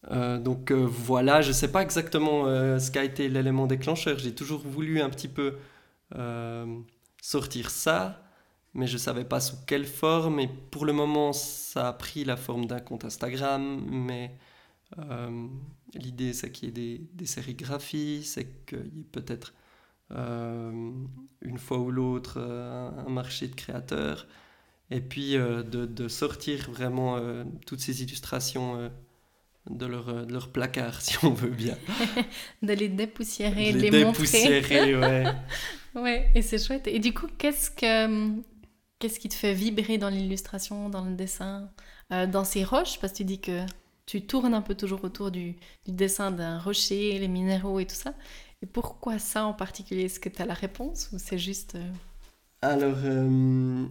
donc 0.09 0.71
voilà, 0.71 1.41
je 1.41 1.49
ne 1.49 1.53
sais 1.53 1.71
pas 1.71 1.81
exactement 1.81 2.45
ce 2.79 2.91
qu'a 2.91 3.03
été 3.03 3.29
l'élément 3.29 3.67
déclencheur. 3.67 4.19
J'ai 4.19 4.35
toujours 4.35 4.59
voulu 4.59 5.01
un 5.01 5.09
petit 5.09 5.29
peu 5.29 5.55
sortir 7.21 7.69
ça, 7.69 8.21
mais 8.73 8.87
je 8.87 8.93
ne 8.93 8.99
savais 8.99 9.23
pas 9.23 9.39
sous 9.39 9.55
quelle 9.65 9.85
forme. 9.85 10.39
Et 10.39 10.47
pour 10.47 10.85
le 10.85 10.93
moment, 10.93 11.31
ça 11.31 11.87
a 11.87 11.93
pris 11.93 12.25
la 12.25 12.35
forme 12.35 12.65
d'un 12.65 12.81
compte 12.81 13.05
Instagram, 13.05 13.81
mais 13.89 14.35
euh, 14.99 15.47
l'idée, 15.93 16.33
c'est 16.33 16.51
qu'il 16.51 16.67
y 16.67 16.69
ait 16.69 16.73
des, 16.73 17.01
des 17.13 17.25
sérigraphies, 17.25 18.23
c'est 18.23 18.65
qu'il 18.65 18.97
y 18.97 18.99
ait 19.01 19.05
peut-être 19.11 19.53
euh, 19.53 19.62
une 20.11 21.57
fois 21.57 21.79
ou 21.79 21.91
l'autre 21.91 22.35
euh, 22.37 22.89
un 23.05 23.09
marché 23.09 23.47
de 23.47 23.55
créateurs, 23.55 24.27
et 24.91 25.01
puis 25.01 25.33
de, 25.33 25.63
de, 25.63 26.07
sortir 26.07 26.69
vraiment 26.69 27.19
toutes 27.65 27.79
ces 27.79 28.03
illustrations 28.03 28.91
de 29.69 29.85
leur, 29.85 30.25
de 30.25 30.33
leur 30.33 30.51
placard, 30.51 31.01
si 31.01 31.23
on 31.25 31.31
veut 31.31 31.49
bien. 31.49 31.77
de 32.61 32.73
les 32.73 32.89
dépoussiérer, 32.89 33.71
de 33.71 33.79
les, 33.79 33.89
les 33.89 34.03
dépoussiérer, 34.05 34.95
ouais. 34.99 35.25
ouais, 35.95 36.29
et 36.35 36.41
c'est 36.41 36.63
chouette. 36.63 36.87
Et 36.87 36.99
du 36.99 37.13
coup, 37.13 37.27
qu'est-ce 37.37 37.71
que 37.71 38.41
qu'est-ce 38.99 39.19
qui 39.19 39.29
te 39.29 39.35
fait 39.35 39.53
vibrer 39.53 39.97
dans 39.97 40.09
l'illustration, 40.09 40.89
dans 40.89 41.05
le 41.05 41.15
dessin, 41.15 41.71
dans 42.11 42.43
ces 42.43 42.63
roches? 42.63 42.99
Parce 42.99 43.13
que 43.13 43.17
tu 43.17 43.25
dis 43.25 43.41
que 43.41 43.65
tu 44.05 44.25
tournes 44.25 44.53
un 44.53 44.61
peu 44.61 44.75
toujours 44.75 45.03
autour 45.03 45.31
du, 45.31 45.55
dessin 45.87 46.31
d'un 46.31 46.59
rocher, 46.59 47.17
les 47.19 47.27
minéraux 47.27 47.79
et 47.79 47.85
tout 47.85 47.95
ça. 47.95 48.13
Et 48.63 48.65
pourquoi 48.65 49.19
ça 49.19 49.45
en 49.45 49.53
particulier? 49.53 50.03
Est-ce 50.03 50.21
que 50.21 50.29
tu 50.29 50.41
as 50.41 50.45
la 50.45 50.53
réponse 50.53 51.09
ou 51.11 51.17
c'est 51.19 51.37
juste... 51.37 51.75
Euh, 51.75 51.91
Alors, 52.61 52.95
euh, 53.03 53.85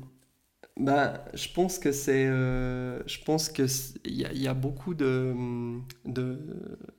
bah, 0.79 1.27
je 1.35 1.49
pense 1.53 1.79
que 1.79 1.93
c'est... 1.93 2.27
Euh, 2.27 3.07
je 3.07 3.19
pense 3.23 3.51
qu'il 3.51 3.67
y, 4.07 4.25
a, 4.25 4.33
y 4.33 4.49
a 4.49 4.55
beaucoup 4.55 4.95
de, 4.95 5.35
de, 6.07 6.39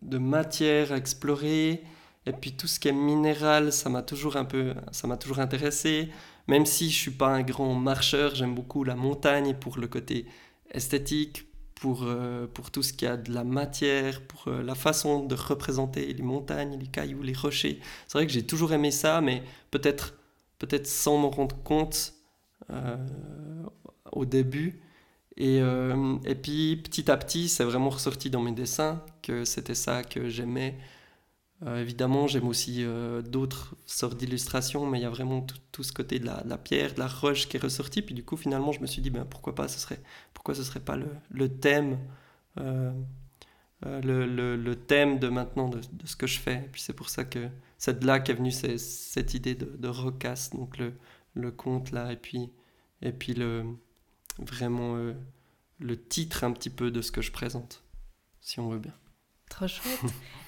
de 0.03 0.17
matière 0.19 0.91
à 0.91 0.97
explorer. 0.97 1.83
Et 2.27 2.31
puis 2.31 2.51
tout 2.53 2.67
ce 2.67 2.79
qui 2.79 2.89
est 2.89 2.91
minéral, 2.93 3.73
ça 3.73 3.89
m'a 3.89 4.03
toujours 4.03 4.35
un 4.37 4.45
peu... 4.45 4.75
Ça 4.91 5.07
m'a 5.07 5.17
toujours 5.17 5.39
intéressé. 5.39 6.09
Même 6.47 6.67
si 6.67 6.91
je 6.91 6.95
suis 6.95 7.11
pas 7.11 7.29
un 7.29 7.41
grand 7.41 7.73
marcheur, 7.73 8.35
j'aime 8.35 8.53
beaucoup 8.53 8.83
la 8.83 8.95
montagne 8.95 9.55
pour 9.55 9.79
le 9.79 9.87
côté 9.87 10.27
esthétique, 10.69 11.47
pour, 11.83 12.03
euh, 12.03 12.47
pour 12.47 12.71
tout 12.71 12.81
ce 12.81 12.93
qui 12.93 13.05
a 13.05 13.17
de 13.17 13.33
la 13.33 13.43
matière, 13.43 14.21
pour 14.21 14.47
euh, 14.47 14.63
la 14.63 14.73
façon 14.73 15.25
de 15.25 15.35
représenter 15.35 16.13
les 16.13 16.23
montagnes, 16.23 16.79
les 16.79 16.87
cailloux, 16.87 17.21
les 17.21 17.33
rochers. 17.33 17.81
C'est 18.07 18.17
vrai 18.17 18.25
que 18.25 18.31
j'ai 18.31 18.47
toujours 18.47 18.71
aimé 18.71 18.89
ça, 18.89 19.19
mais 19.19 19.43
peut-être 19.69 20.13
peut-être 20.59 20.87
sans 20.87 21.17
m'en 21.17 21.29
rendre 21.29 21.61
compte 21.63 22.13
euh, 22.69 22.95
au 24.13 24.23
début. 24.23 24.79
Et, 25.35 25.57
et 25.57 26.35
puis 26.35 26.77
petit 26.77 27.09
à 27.11 27.17
petit, 27.17 27.49
c'est 27.49 27.63
vraiment 27.63 27.89
ressorti 27.89 28.29
dans 28.29 28.39
mes 28.39 28.51
dessins 28.51 29.03
que 29.21 29.43
c'était 29.43 29.75
ça 29.75 30.03
que 30.03 30.29
j'aimais. 30.29 30.77
Euh, 31.65 31.81
évidemment, 31.81 32.27
j'aime 32.27 32.47
aussi 32.47 32.83
euh, 32.83 33.21
d'autres 33.21 33.75
sortes 33.85 34.17
d'illustrations, 34.17 34.85
mais 34.85 34.99
il 34.99 35.03
y 35.03 35.05
a 35.05 35.09
vraiment 35.09 35.45
tout, 35.71 35.83
ce 35.83 35.93
côté 35.93 36.19
de 36.19 36.25
la, 36.25 36.57
pierre, 36.57 36.93
de 36.93 36.99
la 36.99 37.07
roche 37.07 37.47
qui 37.47 37.57
est 37.57 37.59
ressorti. 37.59 38.01
Puis 38.01 38.15
du 38.15 38.23
coup, 38.23 38.35
finalement, 38.35 38.71
je 38.71 38.81
me 38.81 38.87
suis 38.87 39.01
dit, 39.01 39.09
ben, 39.09 39.25
pourquoi 39.25 39.55
pas, 39.55 39.67
ce 39.67 39.79
serait, 39.79 40.01
pourquoi 40.33 40.55
ce 40.55 40.63
serait 40.63 40.81
pas 40.81 40.97
le, 40.97 41.49
thème, 41.49 41.99
euh, 42.59 42.91
le, 43.81 44.73
thème 44.73 45.19
de 45.19 45.29
maintenant 45.29 45.69
de, 45.69 45.79
ce 46.05 46.15
que 46.15 46.27
je 46.27 46.39
fais. 46.39 46.67
Puis 46.71 46.81
c'est 46.81 46.93
pour 46.93 47.09
ça 47.09 47.23
que 47.23 47.47
c'est 47.77 47.99
de 47.99 48.05
là 48.05 48.19
qu'est 48.19 48.33
venue 48.33 48.51
cette 48.51 49.33
idée 49.33 49.55
de, 49.55 49.65
de 49.65 50.57
donc 50.57 50.77
le, 50.77 50.93
le 51.33 51.51
conte 51.51 51.91
là, 51.91 52.11
et 52.11 52.17
puis, 52.17 52.49
et 53.01 53.13
puis 53.13 53.33
le, 53.33 53.63
vraiment 54.39 54.97
le 55.79 55.97
titre 55.97 56.43
un 56.43 56.51
petit 56.51 56.69
peu 56.69 56.91
de 56.91 57.01
ce 57.01 57.11
que 57.11 57.21
je 57.21 57.31
présente, 57.31 57.83
si 58.41 58.59
on 58.59 58.69
veut 58.69 58.79
bien. 58.79 58.93
Trop 59.53 59.67
chouette. 59.67 59.99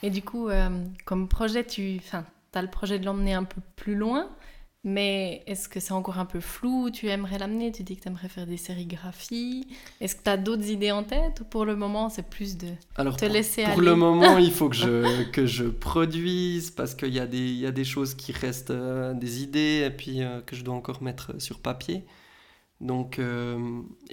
Et 0.01 0.09
du 0.09 0.23
coup, 0.23 0.49
euh, 0.49 0.69
comme 1.05 1.27
projet, 1.27 1.63
tu 1.63 1.99
as 2.53 2.61
le 2.61 2.67
projet 2.67 2.97
de 2.97 3.05
l'emmener 3.05 3.33
un 3.33 3.43
peu 3.43 3.61
plus 3.75 3.95
loin, 3.95 4.29
mais 4.83 5.43
est-ce 5.45 5.69
que 5.69 5.79
c'est 5.79 5.93
encore 5.93 6.17
un 6.17 6.25
peu 6.25 6.39
flou? 6.39 6.89
Tu 6.91 7.07
aimerais 7.07 7.37
l'amener? 7.37 7.71
Tu 7.71 7.83
dis 7.83 7.97
que 7.97 8.01
tu 8.01 8.07
aimerais 8.07 8.29
faire 8.29 8.47
des 8.47 8.57
sérigraphies. 8.57 9.67
Est-ce 10.01 10.15
que 10.15 10.23
tu 10.23 10.29
as 10.29 10.37
d'autres 10.37 10.67
idées 10.69 10.91
en 10.91 11.03
tête? 11.03 11.41
Ou 11.41 11.43
pour 11.43 11.65
le 11.65 11.75
moment, 11.75 12.09
c'est 12.09 12.27
plus 12.27 12.57
de 12.57 12.67
te 12.95 13.25
laisser 13.25 13.61
pour 13.61 13.73
aller? 13.73 13.75
Pour 13.75 13.81
le 13.83 13.95
moment, 13.95 14.37
il 14.39 14.51
faut 14.51 14.69
que 14.69 14.75
je, 14.75 15.23
que 15.31 15.45
je 15.45 15.65
produise 15.65 16.71
parce 16.71 16.95
qu'il 16.95 17.13
y, 17.13 17.19
a 17.19 17.27
des, 17.27 17.53
y 17.53 17.67
a 17.67 17.71
des 17.71 17.85
choses 17.85 18.15
qui 18.15 18.31
restent 18.31 18.71
euh, 18.71 19.13
des 19.13 19.43
idées 19.43 19.83
et 19.85 19.91
puis 19.91 20.23
euh, 20.23 20.41
que 20.41 20.55
je 20.55 20.63
dois 20.63 20.73
encore 20.73 21.03
mettre 21.03 21.39
sur 21.39 21.59
papier. 21.59 22.05
Donc, 22.81 23.19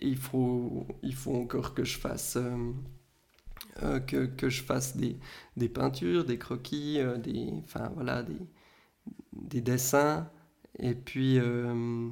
il, 0.00 0.16
faut, 0.16 0.86
il 1.02 1.14
faut 1.14 1.34
encore 1.34 1.74
que 1.74 1.84
je 1.84 1.98
fasse 1.98 2.38
euh, 3.82 4.00
que, 4.00 4.48
je 4.48 4.62
fasse 4.62 4.96
des, 4.96 5.16
des, 5.56 5.68
peintures, 5.68 6.24
des 6.24 6.38
croquis, 6.38 6.98
euh, 7.00 7.16
des, 7.16 7.52
enfin, 7.64 7.90
voilà, 7.94 8.22
des, 8.22 8.36
des, 9.32 9.60
dessins. 9.62 10.28
Et 10.78 10.94
puis, 10.94 11.38
euh, 11.38 12.08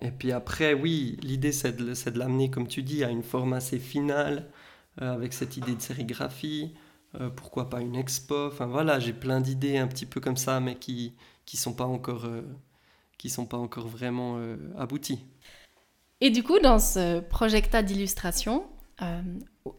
et 0.00 0.10
puis 0.10 0.32
après, 0.32 0.74
oui, 0.74 1.16
l'idée 1.22 1.52
c'est 1.52 1.76
de, 1.76 2.10
de 2.10 2.18
l'amener, 2.18 2.50
comme 2.50 2.66
tu 2.66 2.82
dis, 2.82 3.04
à 3.04 3.10
une 3.10 3.22
forme 3.22 3.52
assez 3.52 3.78
finale, 3.78 4.50
avec 4.96 5.32
cette 5.32 5.56
idée 5.56 5.74
de 5.74 5.80
sérigraphie. 5.80 6.74
pourquoi 7.36 7.70
pas 7.70 7.80
une 7.80 7.94
expo 7.96 8.48
Enfin 8.48 8.66
voilà, 8.66 8.98
j'ai 8.98 9.12
plein 9.12 9.40
d'idées 9.40 9.78
un 9.78 9.86
petit 9.86 10.06
peu 10.06 10.20
comme 10.20 10.36
ça, 10.36 10.60
mais 10.60 10.76
qui 10.76 11.14
qui 11.46 11.56
sont 11.56 11.72
pas 11.72 11.86
encore 11.86 12.28
qui 13.16 13.30
sont 13.30 13.46
pas 13.46 13.56
encore 13.56 13.88
vraiment 13.88 14.38
abouties. 14.76 15.20
Et 16.20 16.30
du 16.30 16.42
coup, 16.42 16.58
dans 16.58 16.78
ce 16.78 17.20
projecta 17.20 17.82
d'illustration, 17.82 18.66
euh, 19.02 19.22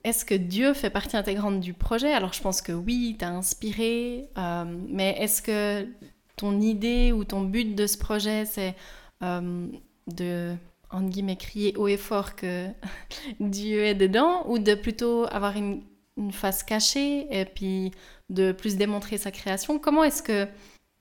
est-ce 0.04 0.26
que 0.26 0.36
Dieu 0.36 0.74
fait 0.74 0.90
partie 0.90 1.18
intégrante 1.18 1.60
du 1.60 1.74
projet? 1.74 2.12
Alors 2.14 2.34
je 2.34 2.42
pense 2.42 2.62
que 2.62 2.72
oui, 2.72 3.16
t'as 3.20 3.30
inspiré, 3.30 4.30
euh, 4.38 4.66
mais 4.90 5.16
est-ce 5.20 5.42
que 5.42 5.88
ton 6.36 6.60
idée 6.60 7.12
ou 7.12 7.24
ton 7.24 7.42
but 7.42 7.76
de 7.76 7.86
ce 7.88 7.98
projet, 7.98 8.46
c'est 8.46 8.76
euh, 9.24 9.68
de, 10.08 10.56
entre 10.90 11.10
guillemets, 11.10 11.36
crier 11.36 11.76
haut 11.78 11.88
et 11.88 11.98
fort 11.98 12.36
que 12.36 12.68
Dieu 13.40 13.84
est 13.84 13.96
dedans, 13.96 14.48
ou 14.48 14.58
de 14.58 14.74
plutôt 14.74 15.26
avoir 15.32 15.56
une, 15.56 15.84
une, 16.18 16.32
face 16.32 16.64
cachée 16.64 17.28
et 17.32 17.46
puis 17.46 17.92
de 18.30 18.52
plus 18.52 18.76
démontrer 18.76 19.18
sa 19.18 19.32
création? 19.32 19.78
Comment 19.78 20.04
est-ce 20.04 20.24
que 20.24 20.48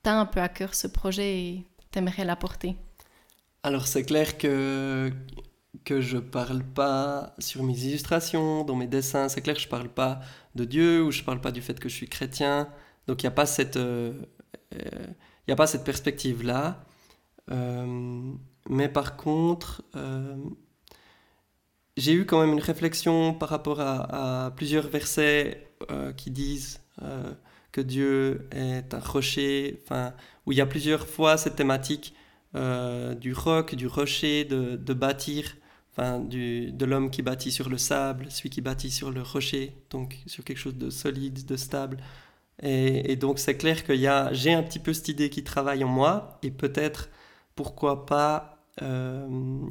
t'as 0.02 0.14
un 0.14 0.26
peu 0.26 0.40
à 0.40 0.48
cœur 0.48 0.74
ce 0.74 0.86
projet 0.86 1.38
et 1.38 1.66
t'aimerais 1.90 2.24
l'apporter? 2.24 2.76
Alors 3.62 3.86
c'est 3.86 4.04
clair 4.04 4.38
que 4.38 5.10
que 5.84 6.00
je 6.00 6.18
parle 6.18 6.62
pas 6.62 7.34
sur 7.38 7.62
mes 7.62 7.84
illustrations, 7.84 8.64
dans 8.64 8.76
mes 8.76 8.86
dessins. 8.86 9.28
C'est 9.28 9.40
clair 9.40 9.56
que 9.56 9.62
je 9.62 9.68
parle 9.68 9.88
pas 9.88 10.20
de 10.54 10.64
Dieu 10.64 11.02
ou 11.02 11.10
je 11.10 11.22
parle 11.22 11.40
pas 11.40 11.52
du 11.52 11.62
fait 11.62 11.78
que 11.78 11.88
je 11.88 11.94
suis 11.94 12.08
chrétien. 12.08 12.68
Donc 13.06 13.22
il 13.22 13.26
n'y 13.26 13.28
a 13.28 13.32
pas 13.32 13.46
cette, 13.46 13.76
euh, 13.76 14.12
euh, 14.74 15.06
il 15.46 15.52
a 15.52 15.56
pas 15.56 15.66
cette 15.66 15.84
perspective 15.84 16.42
là. 16.42 16.84
Euh, 17.50 18.32
mais 18.68 18.88
par 18.88 19.16
contre, 19.16 19.82
j'ai 21.96 22.12
eu 22.12 22.26
quand 22.26 22.40
même 22.40 22.52
une 22.52 22.60
réflexion 22.60 23.34
par 23.34 23.48
rapport 23.48 23.80
à, 23.80 24.52
plusieurs 24.54 24.86
versets 24.88 25.66
qui 26.16 26.30
disent 26.30 26.80
que 27.72 27.80
Dieu 27.80 28.48
est 28.52 28.94
un 28.94 29.00
rocher, 29.00 29.82
où 30.46 30.52
il 30.52 30.58
y 30.58 30.60
a 30.60 30.66
plusieurs 30.66 31.06
fois 31.08 31.36
cette 31.36 31.56
thématique 31.56 32.14
du 32.54 33.32
roc, 33.32 33.74
du 33.74 33.86
rocher, 33.88 34.44
de, 34.44 34.76
de 34.76 34.94
bâtir 34.94 35.56
du, 36.20 36.72
de 36.72 36.84
l'homme 36.84 37.10
qui 37.10 37.22
bâtit 37.22 37.52
sur 37.52 37.68
le 37.68 37.78
sable, 37.78 38.30
celui 38.30 38.50
qui 38.50 38.60
bâtit 38.60 38.90
sur 38.90 39.10
le 39.10 39.22
rocher, 39.22 39.74
donc 39.90 40.18
sur 40.26 40.44
quelque 40.44 40.58
chose 40.58 40.76
de 40.76 40.90
solide, 40.90 41.44
de 41.44 41.56
stable. 41.56 41.98
Et, 42.62 43.16
donc 43.16 43.38
c'est 43.38 43.56
clair 43.56 43.84
que 43.84 43.94
j'ai 43.96 44.52
un 44.52 44.62
petit 44.62 44.78
peu 44.78 44.92
cette 44.92 45.08
idée 45.08 45.30
qui 45.30 45.42
travaille 45.44 45.84
en 45.84 45.88
moi, 45.88 46.38
et 46.42 46.50
peut-être, 46.50 47.08
pourquoi 47.54 48.06
pas, 48.06 48.64
euh, 48.82 49.26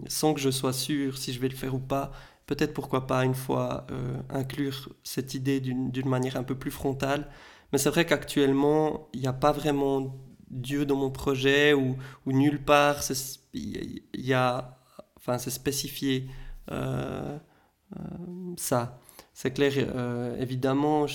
sans 0.07 0.33
que 0.33 0.39
je 0.39 0.49
sois 0.49 0.73
sûr 0.73 1.17
si 1.17 1.33
je 1.33 1.39
vais 1.39 1.49
le 1.49 1.55
faire 1.55 1.75
ou 1.75 1.79
pas, 1.79 2.11
peut-être 2.47 2.73
pourquoi 2.73 3.07
pas 3.07 3.25
une 3.25 3.35
fois 3.35 3.85
euh, 3.91 4.17
inclure 4.29 4.89
cette 5.03 5.33
idée 5.35 5.59
d'une 5.59 6.09
manière 6.09 6.35
un 6.35 6.43
peu 6.43 6.55
plus 6.55 6.71
frontale. 6.71 7.29
Mais 7.71 7.77
c'est 7.77 7.89
vrai 7.89 8.05
qu'actuellement, 8.05 9.07
il 9.13 9.21
n'y 9.21 9.27
a 9.27 9.33
pas 9.33 9.51
vraiment 9.51 10.15
Dieu 10.49 10.85
dans 10.85 10.95
mon 10.95 11.11
projet, 11.11 11.73
ou, 11.73 11.97
ou 12.25 12.31
nulle 12.31 12.63
part, 12.63 13.01
il 13.53 14.01
y 14.13 14.33
a 14.33 14.78
enfin 15.19 15.37
c'est 15.37 15.51
spécifié 15.51 16.27
ça. 18.57 18.99
C'est 19.33 19.51
clair, 19.51 19.73
évidemment, 20.39 21.07
je 21.07 21.13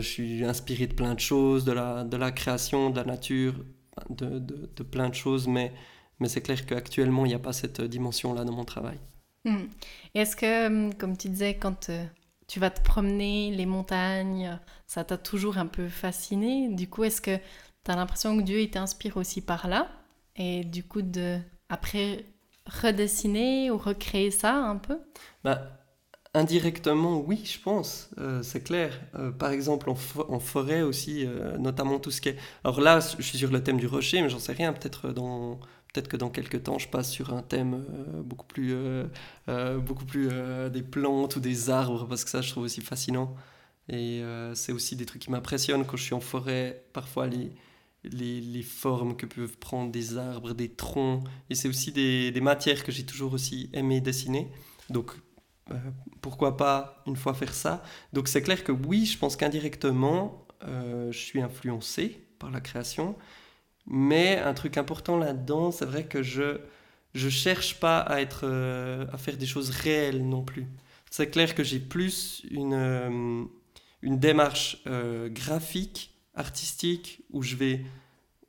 suis, 0.00 0.44
inspiré 0.44 0.86
de 0.86 0.94
plein 0.94 1.14
de 1.14 1.20
choses, 1.20 1.64
de 1.64 1.72
la, 1.72 2.30
création, 2.30 2.90
de 2.90 2.96
la 2.96 3.04
nature, 3.04 3.54
de, 4.10 4.82
plein 4.82 5.08
de 5.08 5.14
choses, 5.14 5.46
mais, 5.48 5.72
c'est 6.26 6.40
clair 6.40 6.64
qu'actuellement, 6.64 7.24
il 7.26 7.30
n'y 7.30 7.34
a 7.34 7.40
pas 7.40 7.52
cette 7.52 7.80
dimension-là 7.80 8.44
dans 8.44 8.52
mon 8.52 8.64
travail. 8.64 8.98
Hmm. 9.44 9.64
Est-ce 10.14 10.36
que, 10.36 10.94
comme 10.94 11.16
tu 11.16 11.28
disais, 11.28 11.56
quand 11.56 11.90
tu 12.46 12.60
vas 12.60 12.70
te 12.70 12.80
promener, 12.80 13.50
les 13.50 13.66
montagnes, 13.66 14.58
ça 14.86 15.04
t'a 15.04 15.18
toujours 15.18 15.58
un 15.58 15.66
peu 15.66 15.88
fasciné? 15.88 16.68
Du 16.68 16.88
coup, 16.88 17.02
est-ce 17.04 17.20
que 17.20 17.36
tu 17.36 17.90
as 17.90 17.96
l'impression 17.96 18.36
que 18.36 18.42
Dieu 18.42 18.60
il 18.60 18.70
t'inspire 18.70 19.16
aussi 19.16 19.40
par 19.40 19.66
là? 19.68 19.88
Et 20.36 20.64
du 20.64 20.84
coup, 20.84 21.02
de 21.02 21.40
après 21.72 22.26
redessiner 22.66 23.70
ou 23.70 23.78
recréer 23.78 24.30
ça 24.30 24.54
un 24.54 24.76
peu? 24.76 24.98
Bah, 25.42 25.82
Indirectement, 26.34 27.20
oui, 27.20 27.42
je 27.44 27.58
pense, 27.58 28.08
euh, 28.16 28.42
c'est 28.42 28.62
clair. 28.62 28.98
Euh, 29.16 29.30
par 29.30 29.50
exemple, 29.50 29.90
en, 29.90 29.94
forêt 30.40 30.80
aussi, 30.80 31.26
euh, 31.26 31.58
notamment 31.58 31.98
tout 31.98 32.10
ce 32.10 32.22
qui 32.22 32.30
est... 32.30 32.38
Alors 32.64 32.80
là, 32.80 33.00
je 33.00 33.22
suis 33.22 33.36
sur 33.36 33.50
le 33.50 33.62
thème 33.62 33.76
du 33.76 33.86
rocher, 33.86 34.22
mais 34.22 34.30
j'en 34.30 34.38
sais 34.38 34.54
rien, 34.54 34.72
peut-être 34.72 35.02
que 35.02 36.16
dans 36.16 36.30
quelques 36.30 36.62
temps, 36.62 36.78
je 36.78 36.88
passe 36.88 37.10
sur 37.10 37.34
un 37.34 37.42
thème 37.42 37.84
beaucoup 38.24 38.46
plus, 38.46 38.74
beaucoup 39.80 40.06
plus 40.06 40.30
des 40.70 40.82
plantes 40.82 41.36
ou 41.36 41.40
des 41.40 41.68
arbres, 41.68 42.06
parce 42.08 42.24
que 42.24 42.30
ça, 42.30 42.40
je 42.40 42.50
trouve 42.50 42.64
aussi 42.64 42.80
fascinant. 42.80 43.36
Et 43.90 44.22
c'est 44.54 44.72
aussi 44.72 44.96
des 44.96 45.04
trucs 45.04 45.20
qui 45.20 45.30
m'impressionnent 45.30 45.84
quand 45.84 45.98
je 45.98 46.04
suis 46.04 46.14
en 46.14 46.20
forêt. 46.20 46.86
Parfois, 46.94 47.26
les, 48.04 48.40
les, 48.40 48.62
formes 48.62 49.16
que 49.16 49.26
peuvent 49.26 49.58
prendre 49.58 49.92
des 49.92 50.18
arbres, 50.18 50.52
des 50.52 50.68
troncs. 50.68 51.24
Et 51.50 51.54
c'est 51.54 51.68
aussi 51.68 51.92
des, 51.92 52.30
des, 52.30 52.40
matières 52.40 52.84
que 52.84 52.92
j'ai 52.92 53.04
toujours 53.04 53.32
aussi 53.32 53.70
aimé 53.72 54.00
dessiner. 54.00 54.50
Donc, 54.90 55.12
euh, 55.70 55.76
pourquoi 56.20 56.56
pas 56.56 57.02
une 57.06 57.16
fois 57.16 57.34
faire 57.34 57.54
ça? 57.54 57.82
Donc, 58.12 58.28
c'est 58.28 58.42
clair 58.42 58.64
que 58.64 58.72
oui, 58.72 59.06
je 59.06 59.18
pense 59.18 59.36
qu'indirectement, 59.36 60.46
euh, 60.64 61.12
je 61.12 61.18
suis 61.18 61.40
influencé 61.40 62.26
par 62.38 62.50
la 62.50 62.60
création. 62.60 63.16
Mais 63.86 64.38
un 64.38 64.54
truc 64.54 64.76
important 64.76 65.16
là-dedans, 65.16 65.70
c'est 65.70 65.86
vrai 65.86 66.04
que 66.06 66.22
je 66.22 66.60
je 67.14 67.28
cherche 67.28 67.78
pas 67.78 67.98
à 67.98 68.22
être 68.22 68.42
euh, 68.44 69.06
à 69.12 69.18
faire 69.18 69.36
des 69.36 69.46
choses 69.46 69.70
réelles 69.70 70.26
non 70.26 70.42
plus. 70.42 70.66
C'est 71.10 71.30
clair 71.30 71.54
que 71.54 71.62
j'ai 71.62 71.80
plus 71.80 72.42
une 72.50 73.48
une 74.02 74.18
démarche 74.18 74.82
graphique 75.30 76.11
artistique 76.34 77.22
où 77.30 77.42
je 77.42 77.56
vais, 77.56 77.84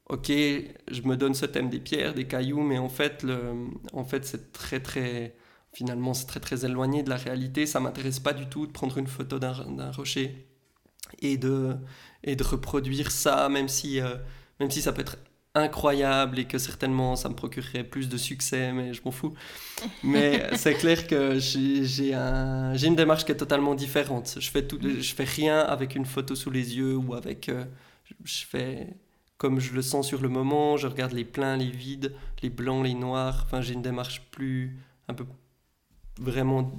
ok, 0.08 0.28
je 0.30 1.02
me 1.04 1.16
donne 1.16 1.34
ce 1.34 1.46
thème 1.46 1.70
des 1.70 1.80
pierres, 1.80 2.14
des 2.14 2.28
cailloux, 2.28 2.62
mais 2.62 2.78
en 2.78 2.90
fait, 2.90 3.24
le, 3.24 3.68
en 3.94 4.04
fait 4.04 4.26
c'est 4.26 4.52
très 4.52 4.80
très, 4.80 5.36
finalement 5.74 6.14
c'est 6.14 6.28
très 6.28 6.40
très 6.40 6.66
éloigné 6.66 7.04
de 7.04 7.10
la 7.10 7.18
réalité. 7.18 7.66
Ça 7.66 7.80
m'intéresse 7.80 8.20
pas 8.20 8.34
du 8.34 8.48
tout 8.48 8.68
de 8.68 8.72
prendre 8.72 8.98
une 8.98 9.08
photo 9.08 9.40
d'un 9.40 9.92
rocher 9.92 10.48
et 11.20 11.38
de, 11.38 11.76
et 12.24 12.36
de 12.36 12.44
reproduire 12.44 13.12
ça, 13.12 13.50
même 13.50 13.68
si, 13.68 14.00
euh, 14.00 14.18
même 14.60 14.72
si 14.72 14.82
ça 14.82 14.94
peut 14.94 15.02
être 15.02 15.18
incroyable 15.56 16.40
et 16.40 16.46
que 16.46 16.58
certainement 16.58 17.16
ça 17.16 17.30
me 17.30 17.36
procurerait 17.36 17.84
plus 17.84 18.10
de 18.10 18.18
succès, 18.18 18.72
mais 18.72 18.94
je 18.94 19.02
m'en 19.06 19.12
fous. 19.12 19.34
Mais 20.04 20.50
c'est 20.58 20.74
clair 20.74 21.08
que 21.08 21.38
j'ai 21.38 22.14
un, 22.14 22.76
une 22.76 22.96
démarche 22.96 23.26
qui 23.26 23.32
est 23.32 23.38
totalement 23.38 23.76
différente. 23.76 24.38
Je 24.40 24.50
fais, 24.50 24.66
tout, 24.66 24.80
je 24.82 25.14
fais 25.14 25.24
rien 25.24 25.60
avec 25.60 25.96
une 25.96 26.06
photo 26.06 26.36
sous 26.36 26.50
les 26.52 26.78
yeux 26.78 26.96
ou 26.96 27.14
avec... 27.14 27.50
Euh, 27.50 27.66
je 28.24 28.46
fais 28.46 28.88
comme 29.38 29.60
je 29.60 29.74
le 29.74 29.82
sens 29.82 30.08
sur 30.08 30.22
le 30.22 30.30
moment, 30.30 30.78
je 30.78 30.88
regarde 30.88 31.12
les 31.12 31.26
pleins, 31.26 31.58
les 31.58 31.70
vides, 31.70 32.14
les 32.42 32.50
blancs, 32.50 32.84
les 32.84 32.94
noirs. 32.94 33.44
Enfin, 33.46 33.62
j'ai 33.62 33.74
une 33.74 33.82
démarche 33.82 34.22
plus... 34.32 34.80
un 35.08 35.14
peu 35.14 35.26
vraiment 36.20 36.72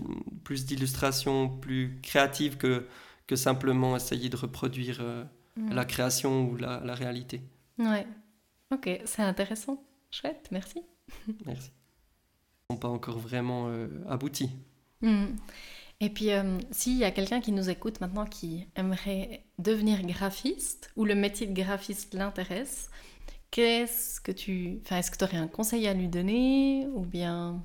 plus 0.45 0.65
d'illustration, 0.65 1.49
plus 1.49 1.99
créative 2.03 2.57
que, 2.57 2.87
que 3.27 3.37
simplement 3.37 3.97
essayer 3.97 4.29
de 4.29 4.37
reproduire 4.37 4.99
euh, 5.01 5.25
mm. 5.57 5.75
la 5.75 5.85
création 5.85 6.49
ou 6.49 6.57
la, 6.57 6.81
la 6.85 6.95
réalité. 6.95 7.43
Ouais. 7.79 8.07
Ok, 8.73 8.89
c'est 9.05 9.23
intéressant. 9.23 9.83
Chouette, 10.11 10.49
merci. 10.51 10.83
Merci. 11.47 11.71
Ils 12.71 12.75
sont 12.75 12.81
pas 12.81 12.89
encore 12.89 13.19
vraiment 13.19 13.69
euh, 13.69 13.89
aboutis. 14.09 14.51
Hmm. 15.03 15.27
Et 16.01 16.09
puis, 16.09 16.33
euh, 16.33 16.59
s'il 16.71 16.97
y 16.97 17.05
a 17.05 17.11
quelqu'un 17.11 17.41
qui 17.41 17.53
nous 17.53 17.71
écoute 17.71 18.01
maintenant 18.01 18.25
qui 18.25 18.67
aimerait 18.75 19.45
devenir 19.59 20.03
graphiste 20.03 20.91
ou 20.97 21.05
le 21.05 21.15
métier 21.15 21.47
de 21.47 21.53
graphiste 21.53 22.15
l'intéresse, 22.15 22.91
qu'est-ce 23.51 24.21
que 24.21 24.33
tu... 24.33 24.81
Enfin, 24.85 24.99
est-ce 24.99 25.11
que 25.11 25.17
tu 25.17 25.25
aurais 25.25 25.37
un 25.37 25.49
conseil 25.49 25.87
à 25.87 25.95
lui 25.95 26.09
donner 26.09 26.87
ou 26.95 27.01
bien... 27.01 27.63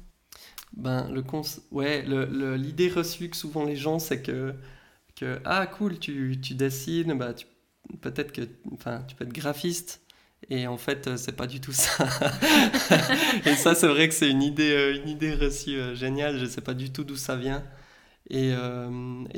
Ben, 0.73 1.09
le 1.09 1.23
cons... 1.23 1.41
ouais, 1.71 2.03
l'idée 2.03 2.89
reçue 2.89 3.29
que 3.29 3.37
souvent 3.37 3.65
les 3.65 3.75
gens, 3.75 3.99
c'est 3.99 4.21
que, 4.21 4.53
que, 5.15 5.39
ah 5.45 5.65
cool, 5.65 5.97
tu, 5.97 6.39
tu 6.41 6.53
dessines, 6.53 7.17
bah, 7.17 7.33
peut-être 8.01 8.31
que 8.31 8.47
enfin, 8.73 9.03
tu 9.07 9.15
peux 9.15 9.25
être 9.25 9.33
graphiste. 9.33 10.01
Et 10.51 10.65
en 10.67 10.77
fait, 10.77 11.07
euh, 11.07 11.17
c'est 11.17 11.35
pas 11.35 11.45
du 11.47 11.61
tout 11.61 11.71
ça. 11.71 12.07
et 13.45 13.55
ça, 13.55 13.75
c'est 13.75 13.87
vrai 13.87 14.07
que 14.07 14.15
c'est 14.15 14.29
une 14.29 14.41
idée, 14.41 14.71
euh, 14.71 14.95
une 14.95 15.09
idée 15.09 15.35
reçue 15.35 15.77
euh, 15.77 15.95
géniale. 15.95 16.39
Je 16.39 16.45
sais 16.45 16.61
pas 16.61 16.73
du 16.73 16.91
tout 16.91 17.03
d'où 17.03 17.15
ça 17.15 17.35
vient. 17.35 17.63
Et, 18.31 18.51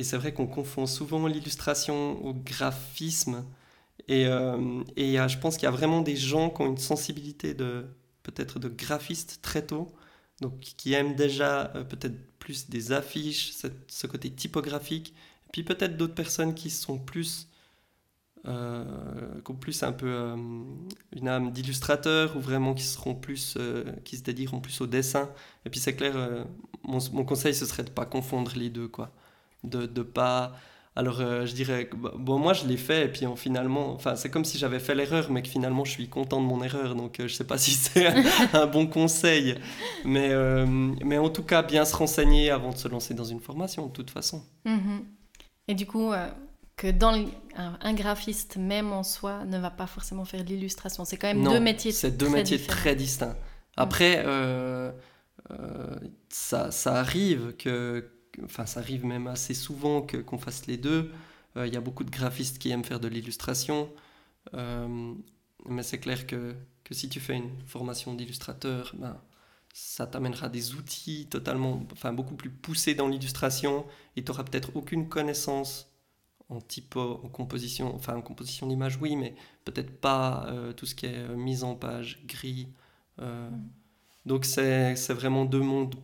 c'est 0.03 0.17
vrai 0.17 0.33
qu'on 0.33 0.47
confond 0.47 0.85
souvent 0.85 1.27
l'illustration 1.27 2.23
au 2.25 2.33
graphisme. 2.33 3.45
Et, 4.07 4.23
et 4.97 5.15
je 5.15 5.37
pense 5.37 5.55
qu'il 5.55 5.63
y 5.63 5.67
a 5.67 5.71
vraiment 5.71 6.01
des 6.01 6.17
gens 6.17 6.49
qui 6.49 6.61
ont 6.61 6.67
une 6.67 6.77
sensibilité 6.77 7.53
de 7.53 7.85
peut-être 8.23 8.59
de 8.59 8.67
graphiste 8.67 9.39
très 9.41 9.65
tôt, 9.65 9.87
donc 10.41 10.59
qui 10.59 10.91
aiment 10.91 11.15
déjà 11.15 11.71
peut-être 11.89 12.17
plus 12.39 12.69
des 12.69 12.91
affiches, 12.91 13.53
ce 13.87 14.07
côté 14.07 14.29
typographique. 14.29 15.13
Puis 15.53 15.63
peut-être 15.63 15.95
d'autres 15.95 16.15
personnes 16.15 16.53
qui 16.53 16.69
sont 16.69 16.97
plus 16.97 17.47
euh, 18.47 18.83
plus 19.59 19.83
un 19.83 19.91
peu 19.91 20.07
euh, 20.07 20.35
une 21.15 21.27
âme 21.27 21.51
d'illustrateur 21.51 22.35
ou 22.35 22.39
vraiment 22.39 22.73
qui 22.73 22.83
seront 22.83 23.13
plus 23.13 23.55
euh, 23.59 23.83
qui 24.03 24.17
se 24.17 24.23
dédieront 24.23 24.59
plus 24.59 24.81
au 24.81 24.87
dessin. 24.87 25.29
Et 25.65 25.69
puis 25.69 25.79
c'est 25.79 25.95
clair 25.95 26.15
mon, 26.83 26.97
mon, 27.13 27.23
conseil 27.23 27.53
ce 27.53 27.65
serait 27.65 27.83
de 27.83 27.89
pas 27.89 28.05
confondre 28.05 28.51
les 28.55 28.69
deux 28.69 28.87
quoi. 28.87 29.11
De 29.63 29.85
de 29.85 30.01
pas 30.01 30.53
alors 30.95 31.17
je 31.19 31.53
dirais 31.53 31.89
bah, 31.95 32.13
bon 32.17 32.39
moi 32.39 32.53
je 32.53 32.65
l'ai 32.65 32.77
fait 32.77 33.05
et 33.05 33.07
puis 33.09 33.25
finalement 33.35 33.93
enfin 33.93 34.15
c'est 34.15 34.31
comme 34.31 34.43
si 34.43 34.57
j'avais 34.57 34.79
fait 34.79 34.95
l'erreur 34.95 35.29
mais 35.29 35.41
que 35.43 35.47
finalement 35.47 35.85
je 35.85 35.91
suis 35.91 36.09
content 36.09 36.41
de 36.41 36.47
mon 36.47 36.63
erreur. 36.63 36.95
Donc 36.95 37.17
je 37.19 37.27
sais 37.27 37.45
pas 37.45 37.59
si 37.59 37.71
c'est 37.71 38.07
un, 38.53 38.65
bon 38.65 38.87
conseil. 38.87 39.55
Mais 40.03 40.31
mais 41.05 41.19
en 41.19 41.29
tout 41.29 41.43
cas 41.43 41.61
bien 41.61 41.85
se 41.85 41.95
renseigner 41.95 42.49
avant 42.49 42.71
de 42.71 42.77
se 42.77 42.87
lancer 42.87 43.13
dans 43.13 43.25
une 43.25 43.39
formation 43.39 43.85
de 43.85 43.91
toute 43.91 44.09
façon. 44.09 44.43
Mm-hmm. 44.65 45.03
et 45.67 45.75
du 45.75 45.85
coup 45.85 46.11
que 46.81 46.87
dans 46.87 47.13
un, 47.55 47.93
graphiste 47.93 48.57
même 48.57 48.91
en 48.91 49.03
soi 49.03 49.45
ne 49.45 49.59
va 49.59 49.69
pas 49.69 49.85
forcément 49.85 50.25
faire 50.25 50.43
de 50.43 50.49
l'illustration. 50.49 51.05
C'est 51.05 51.15
quand 51.15 51.27
même 51.27 51.43
deux 51.43 51.59
métiers 51.59 51.91
c'est 51.91 52.17
deux 52.17 52.27
métiers 52.27 52.59
très 52.59 52.95
distincts. 52.95 53.37
Après, 53.77 54.23
euh, 54.25 54.91
euh, 55.51 55.95
ça, 56.29 56.71
ça, 56.71 56.95
arrive 56.95 57.53
que, 57.55 58.09
enfin 58.43 58.65
ça 58.65 58.79
arrive 58.79 59.05
même 59.05 59.27
assez 59.27 59.53
souvent 59.53 60.01
que 60.01 60.17
qu'on 60.17 60.39
fasse 60.39 60.65
les 60.65 60.77
deux. 60.77 61.11
Euh, 61.55 61.67
il 61.67 61.73
y 61.73 61.77
a 61.77 61.81
beaucoup 61.81 62.03
de 62.03 62.09
graphistes 62.09 62.57
qui 62.57 62.71
aiment 62.71 62.83
faire 62.83 62.99
de 62.99 63.07
l'illustration, 63.07 63.87
mais 64.51 65.83
c'est 65.83 65.99
clair 65.99 66.25
que, 66.25 66.55
que 66.83 66.95
si 66.95 67.09
tu 67.09 67.19
fais 67.19 67.35
une 67.35 67.51
formation 67.67 68.15
d'illustrateur, 68.15 68.95
ben, 68.97 69.21
ça 69.71 70.07
t'amènera 70.07 70.49
des 70.49 70.73
outils 70.73 71.27
totalement, 71.29 71.85
enfin 71.93 72.11
beaucoup 72.11 72.35
plus 72.35 72.49
poussés 72.49 72.95
dans 72.95 73.07
l'illustration 73.07 73.85
et 74.15 74.23
tu 74.23 74.31
n'auras 74.31 74.45
peut-être 74.45 74.75
aucune 74.75 75.07
connaissance 75.07 75.90
en 76.51 76.59
typo, 76.59 77.21
en 77.23 77.29
composition, 77.29 77.95
enfin 77.95 78.15
en 78.15 78.21
composition 78.21 78.67
d'image, 78.67 78.99
oui, 79.01 79.15
mais 79.15 79.33
peut-être 79.63 79.99
pas 79.99 80.45
euh, 80.47 80.73
tout 80.73 80.85
ce 80.85 80.93
qui 80.93 81.05
est 81.05 81.17
euh, 81.17 81.35
mise 81.35 81.63
en 81.63 81.75
page, 81.75 82.19
gris. 82.25 82.67
Euh. 83.19 83.49
Mm. 83.49 83.69
Donc 84.25 84.45
c'est 84.45 84.93
vraiment 85.13 85.45
deux 85.45 85.61
mondes, 85.61 85.95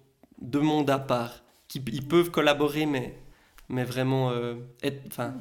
deux 0.42 0.62
mondes 0.62 0.90
à 0.90 1.00
part. 1.00 1.44
Qui, 1.68 1.84
ils 1.92 2.08
peuvent 2.08 2.32
collaborer, 2.32 2.86
mais, 2.86 3.20
mais 3.68 3.84
vraiment 3.84 4.32
être, 4.82 5.06
enfin, 5.08 5.36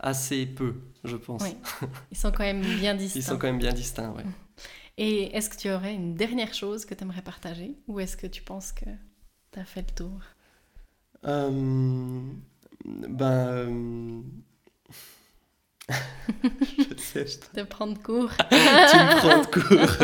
assez 0.00 0.44
peu, 0.44 0.74
je 1.04 1.16
pense. 1.16 1.42
Oui. 1.44 1.56
Ils 2.10 2.18
sont 2.18 2.32
quand 2.32 2.42
même 2.42 2.62
bien 2.62 2.96
distincts. 2.96 3.20
Ils 3.20 3.22
sont 3.22 3.38
quand 3.38 3.46
même 3.46 3.60
bien 3.60 3.72
distincts, 3.72 4.12
oui. 4.16 4.24
Et 4.98 5.36
est-ce 5.36 5.48
que 5.48 5.56
tu 5.56 5.70
aurais 5.70 5.94
une 5.94 6.16
dernière 6.16 6.52
chose 6.52 6.84
que 6.84 6.94
tu 6.94 7.04
aimerais 7.04 7.22
partager 7.22 7.76
Ou 7.86 8.00
est-ce 8.00 8.16
que 8.16 8.26
tu 8.26 8.42
penses 8.42 8.72
que 8.72 8.86
tu 9.52 9.60
as 9.60 9.64
fait 9.64 9.82
le 9.82 9.94
tour? 9.94 10.20
Ben. 12.84 13.48
Euh, 13.48 14.22
je 16.42 16.96
sais, 16.96 17.26
je... 17.26 17.60
De 17.60 17.64
prendre 17.66 18.00
cours. 18.00 18.30
tu 18.50 18.56
me 18.56 19.16
prends 19.18 19.40
de 19.40 19.46
cours. 19.46 19.96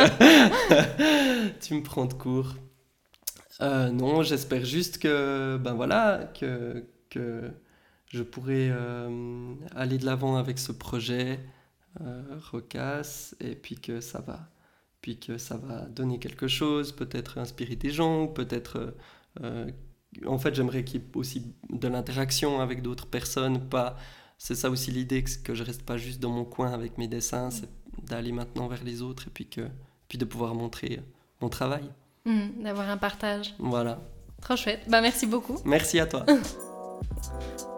tu 1.61 1.75
me 1.75 1.83
prends 1.83 2.07
de 2.07 2.15
cours. 2.15 2.55
Euh, 3.61 3.91
non, 3.91 4.23
j'espère 4.23 4.65
juste 4.65 4.99
que, 4.99 5.57
ben 5.57 5.75
voilà, 5.75 6.31
que, 6.39 6.87
que 7.11 7.51
je 8.07 8.23
pourrai 8.23 8.69
euh, 8.71 9.55
aller 9.75 9.99
de 9.99 10.07
l'avant 10.07 10.37
avec 10.37 10.59
ce 10.59 10.73
projet, 10.73 11.41
Rocasse, 12.53 13.35
et 13.41 13.57
puis 13.57 13.75
que 13.75 14.01
ça 14.01 14.21
va, 14.21 14.49
puis 15.01 15.19
que 15.19 15.37
ça 15.37 15.57
va 15.57 15.87
donner 15.87 16.21
quelque 16.21 16.47
chose, 16.47 16.93
peut-être 16.93 17.39
inspirer 17.39 17.75
des 17.75 17.91
gens, 17.91 18.29
peut-être... 18.29 18.95
Euh, 20.23 20.29
en 20.29 20.39
fait, 20.39 20.55
j'aimerais 20.55 20.85
qu'il 20.85 21.01
y 21.01 21.05
ait 21.05 21.09
aussi 21.15 21.55
de 21.71 21.89
l'interaction 21.89 22.61
avec 22.61 22.83
d'autres 22.83 23.07
personnes, 23.07 23.69
pas... 23.69 23.97
C'est 24.41 24.55
ça 24.55 24.71
aussi 24.71 24.93
l'idée, 24.93 25.25
que 25.43 25.53
je 25.53 25.65
reste 25.65 25.83
pas 25.83 25.97
juste 25.97 26.21
dans 26.21 26.31
mon 26.31 26.45
coin 26.45 26.73
avec 26.73 26.97
mes 26.97 27.09
dessins, 27.09 27.51
c'est 27.51 27.69
d'aller 28.05 28.31
maintenant 28.31 28.69
vers 28.69 28.85
les 28.85 29.03
autres 29.03 29.27
et 29.27 29.31
puis, 29.31 29.49
que, 29.49 29.69
puis 30.09 30.17
de 30.17 30.25
pouvoir 30.25 30.55
montrer 30.55 31.01
mon 31.41 31.49
travail. 31.49 31.91
Mmh, 32.25 32.63
d'avoir 32.63 32.89
un 32.89 32.99
partage. 32.99 33.55
Voilà. 33.59 34.01
Trop 34.41 34.55
chouette. 34.55 34.83
Bah, 34.89 35.01
merci 35.01 35.27
beaucoup. 35.27 35.59
Merci 35.65 35.99
à 35.99 36.07
toi. 36.07 36.25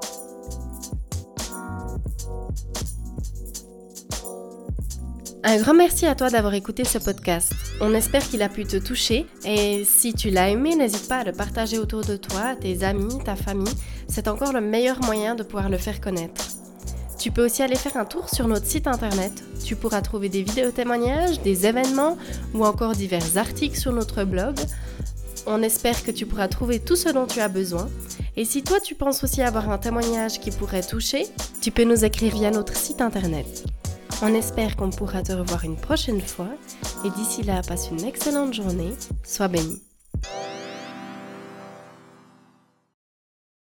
Un 5.43 5.57
grand 5.57 5.73
merci 5.73 6.05
à 6.05 6.15
toi 6.15 6.29
d'avoir 6.29 6.53
écouté 6.53 6.85
ce 6.85 6.99
podcast. 6.99 7.55
On 7.81 7.95
espère 7.95 8.29
qu'il 8.29 8.43
a 8.43 8.51
pu 8.51 8.65
te 8.65 8.77
toucher 8.77 9.27
et 9.47 9.85
si 9.87 10.13
tu 10.13 10.29
l'as 10.29 10.51
aimé, 10.51 10.77
n'hésite 10.77 11.09
pas 11.09 11.21
à 11.21 11.25
le 11.25 11.33
partager 11.33 11.79
autour 11.79 12.03
de 12.03 12.17
toi, 12.17 12.55
tes 12.61 12.85
amis, 12.85 13.19
ta 13.25 13.37
famille. 13.37 13.73
C'est 14.07 14.29
encore 14.29 14.53
le 14.53 14.61
meilleur 14.61 15.01
moyen 15.01 15.35
de 15.35 15.43
pouvoir 15.43 15.71
le 15.71 15.79
faire 15.79 16.03
connaître. 16.03 16.45
Tu 17.19 17.31
peux 17.31 17.43
aussi 17.43 17.63
aller 17.63 17.77
faire 17.77 17.97
un 17.97 18.05
tour 18.05 18.29
sur 18.29 18.49
notre 18.49 18.67
site 18.67 18.87
internet. 18.87 19.33
Tu 19.65 19.77
pourras 19.77 20.03
trouver 20.03 20.29
des 20.29 20.43
vidéos 20.43 20.73
témoignages, 20.73 21.41
des 21.41 21.67
événements 21.67 22.19
ou 22.53 22.67
encore 22.67 22.93
divers 22.93 23.39
articles 23.39 23.79
sur 23.79 23.93
notre 23.93 24.25
blog. 24.25 24.57
On 25.47 25.63
espère 25.63 26.05
que 26.05 26.11
tu 26.11 26.27
pourras 26.27 26.49
trouver 26.49 26.81
tout 26.81 26.97
ce 26.97 27.09
dont 27.09 27.27
tu 27.27 27.41
as 27.41 27.49
besoin. 27.49 27.89
Et 28.37 28.45
si 28.45 28.63
toi 28.63 28.79
tu 28.79 28.95
penses 28.95 29.25
aussi 29.25 29.41
avoir 29.41 29.71
un 29.71 29.79
témoignage 29.79 30.39
qui 30.39 30.51
pourrait 30.51 30.83
toucher, 30.83 31.27
tu 31.63 31.71
peux 31.71 31.85
nous 31.85 32.05
écrire 32.05 32.35
via 32.35 32.51
notre 32.51 32.77
site 32.77 33.01
internet. 33.01 33.65
On 34.23 34.35
espère 34.35 34.77
qu'on 34.77 34.91
pourra 34.91 35.23
te 35.23 35.33
revoir 35.33 35.65
une 35.65 35.77
prochaine 35.77 36.21
fois 36.21 36.51
et 37.07 37.11
d'ici 37.11 37.43
là, 37.43 37.63
passe 37.67 37.91
une 37.91 38.05
excellente 38.05 38.53
journée. 38.53 38.93
Sois 39.25 39.49
béni. 39.49 39.81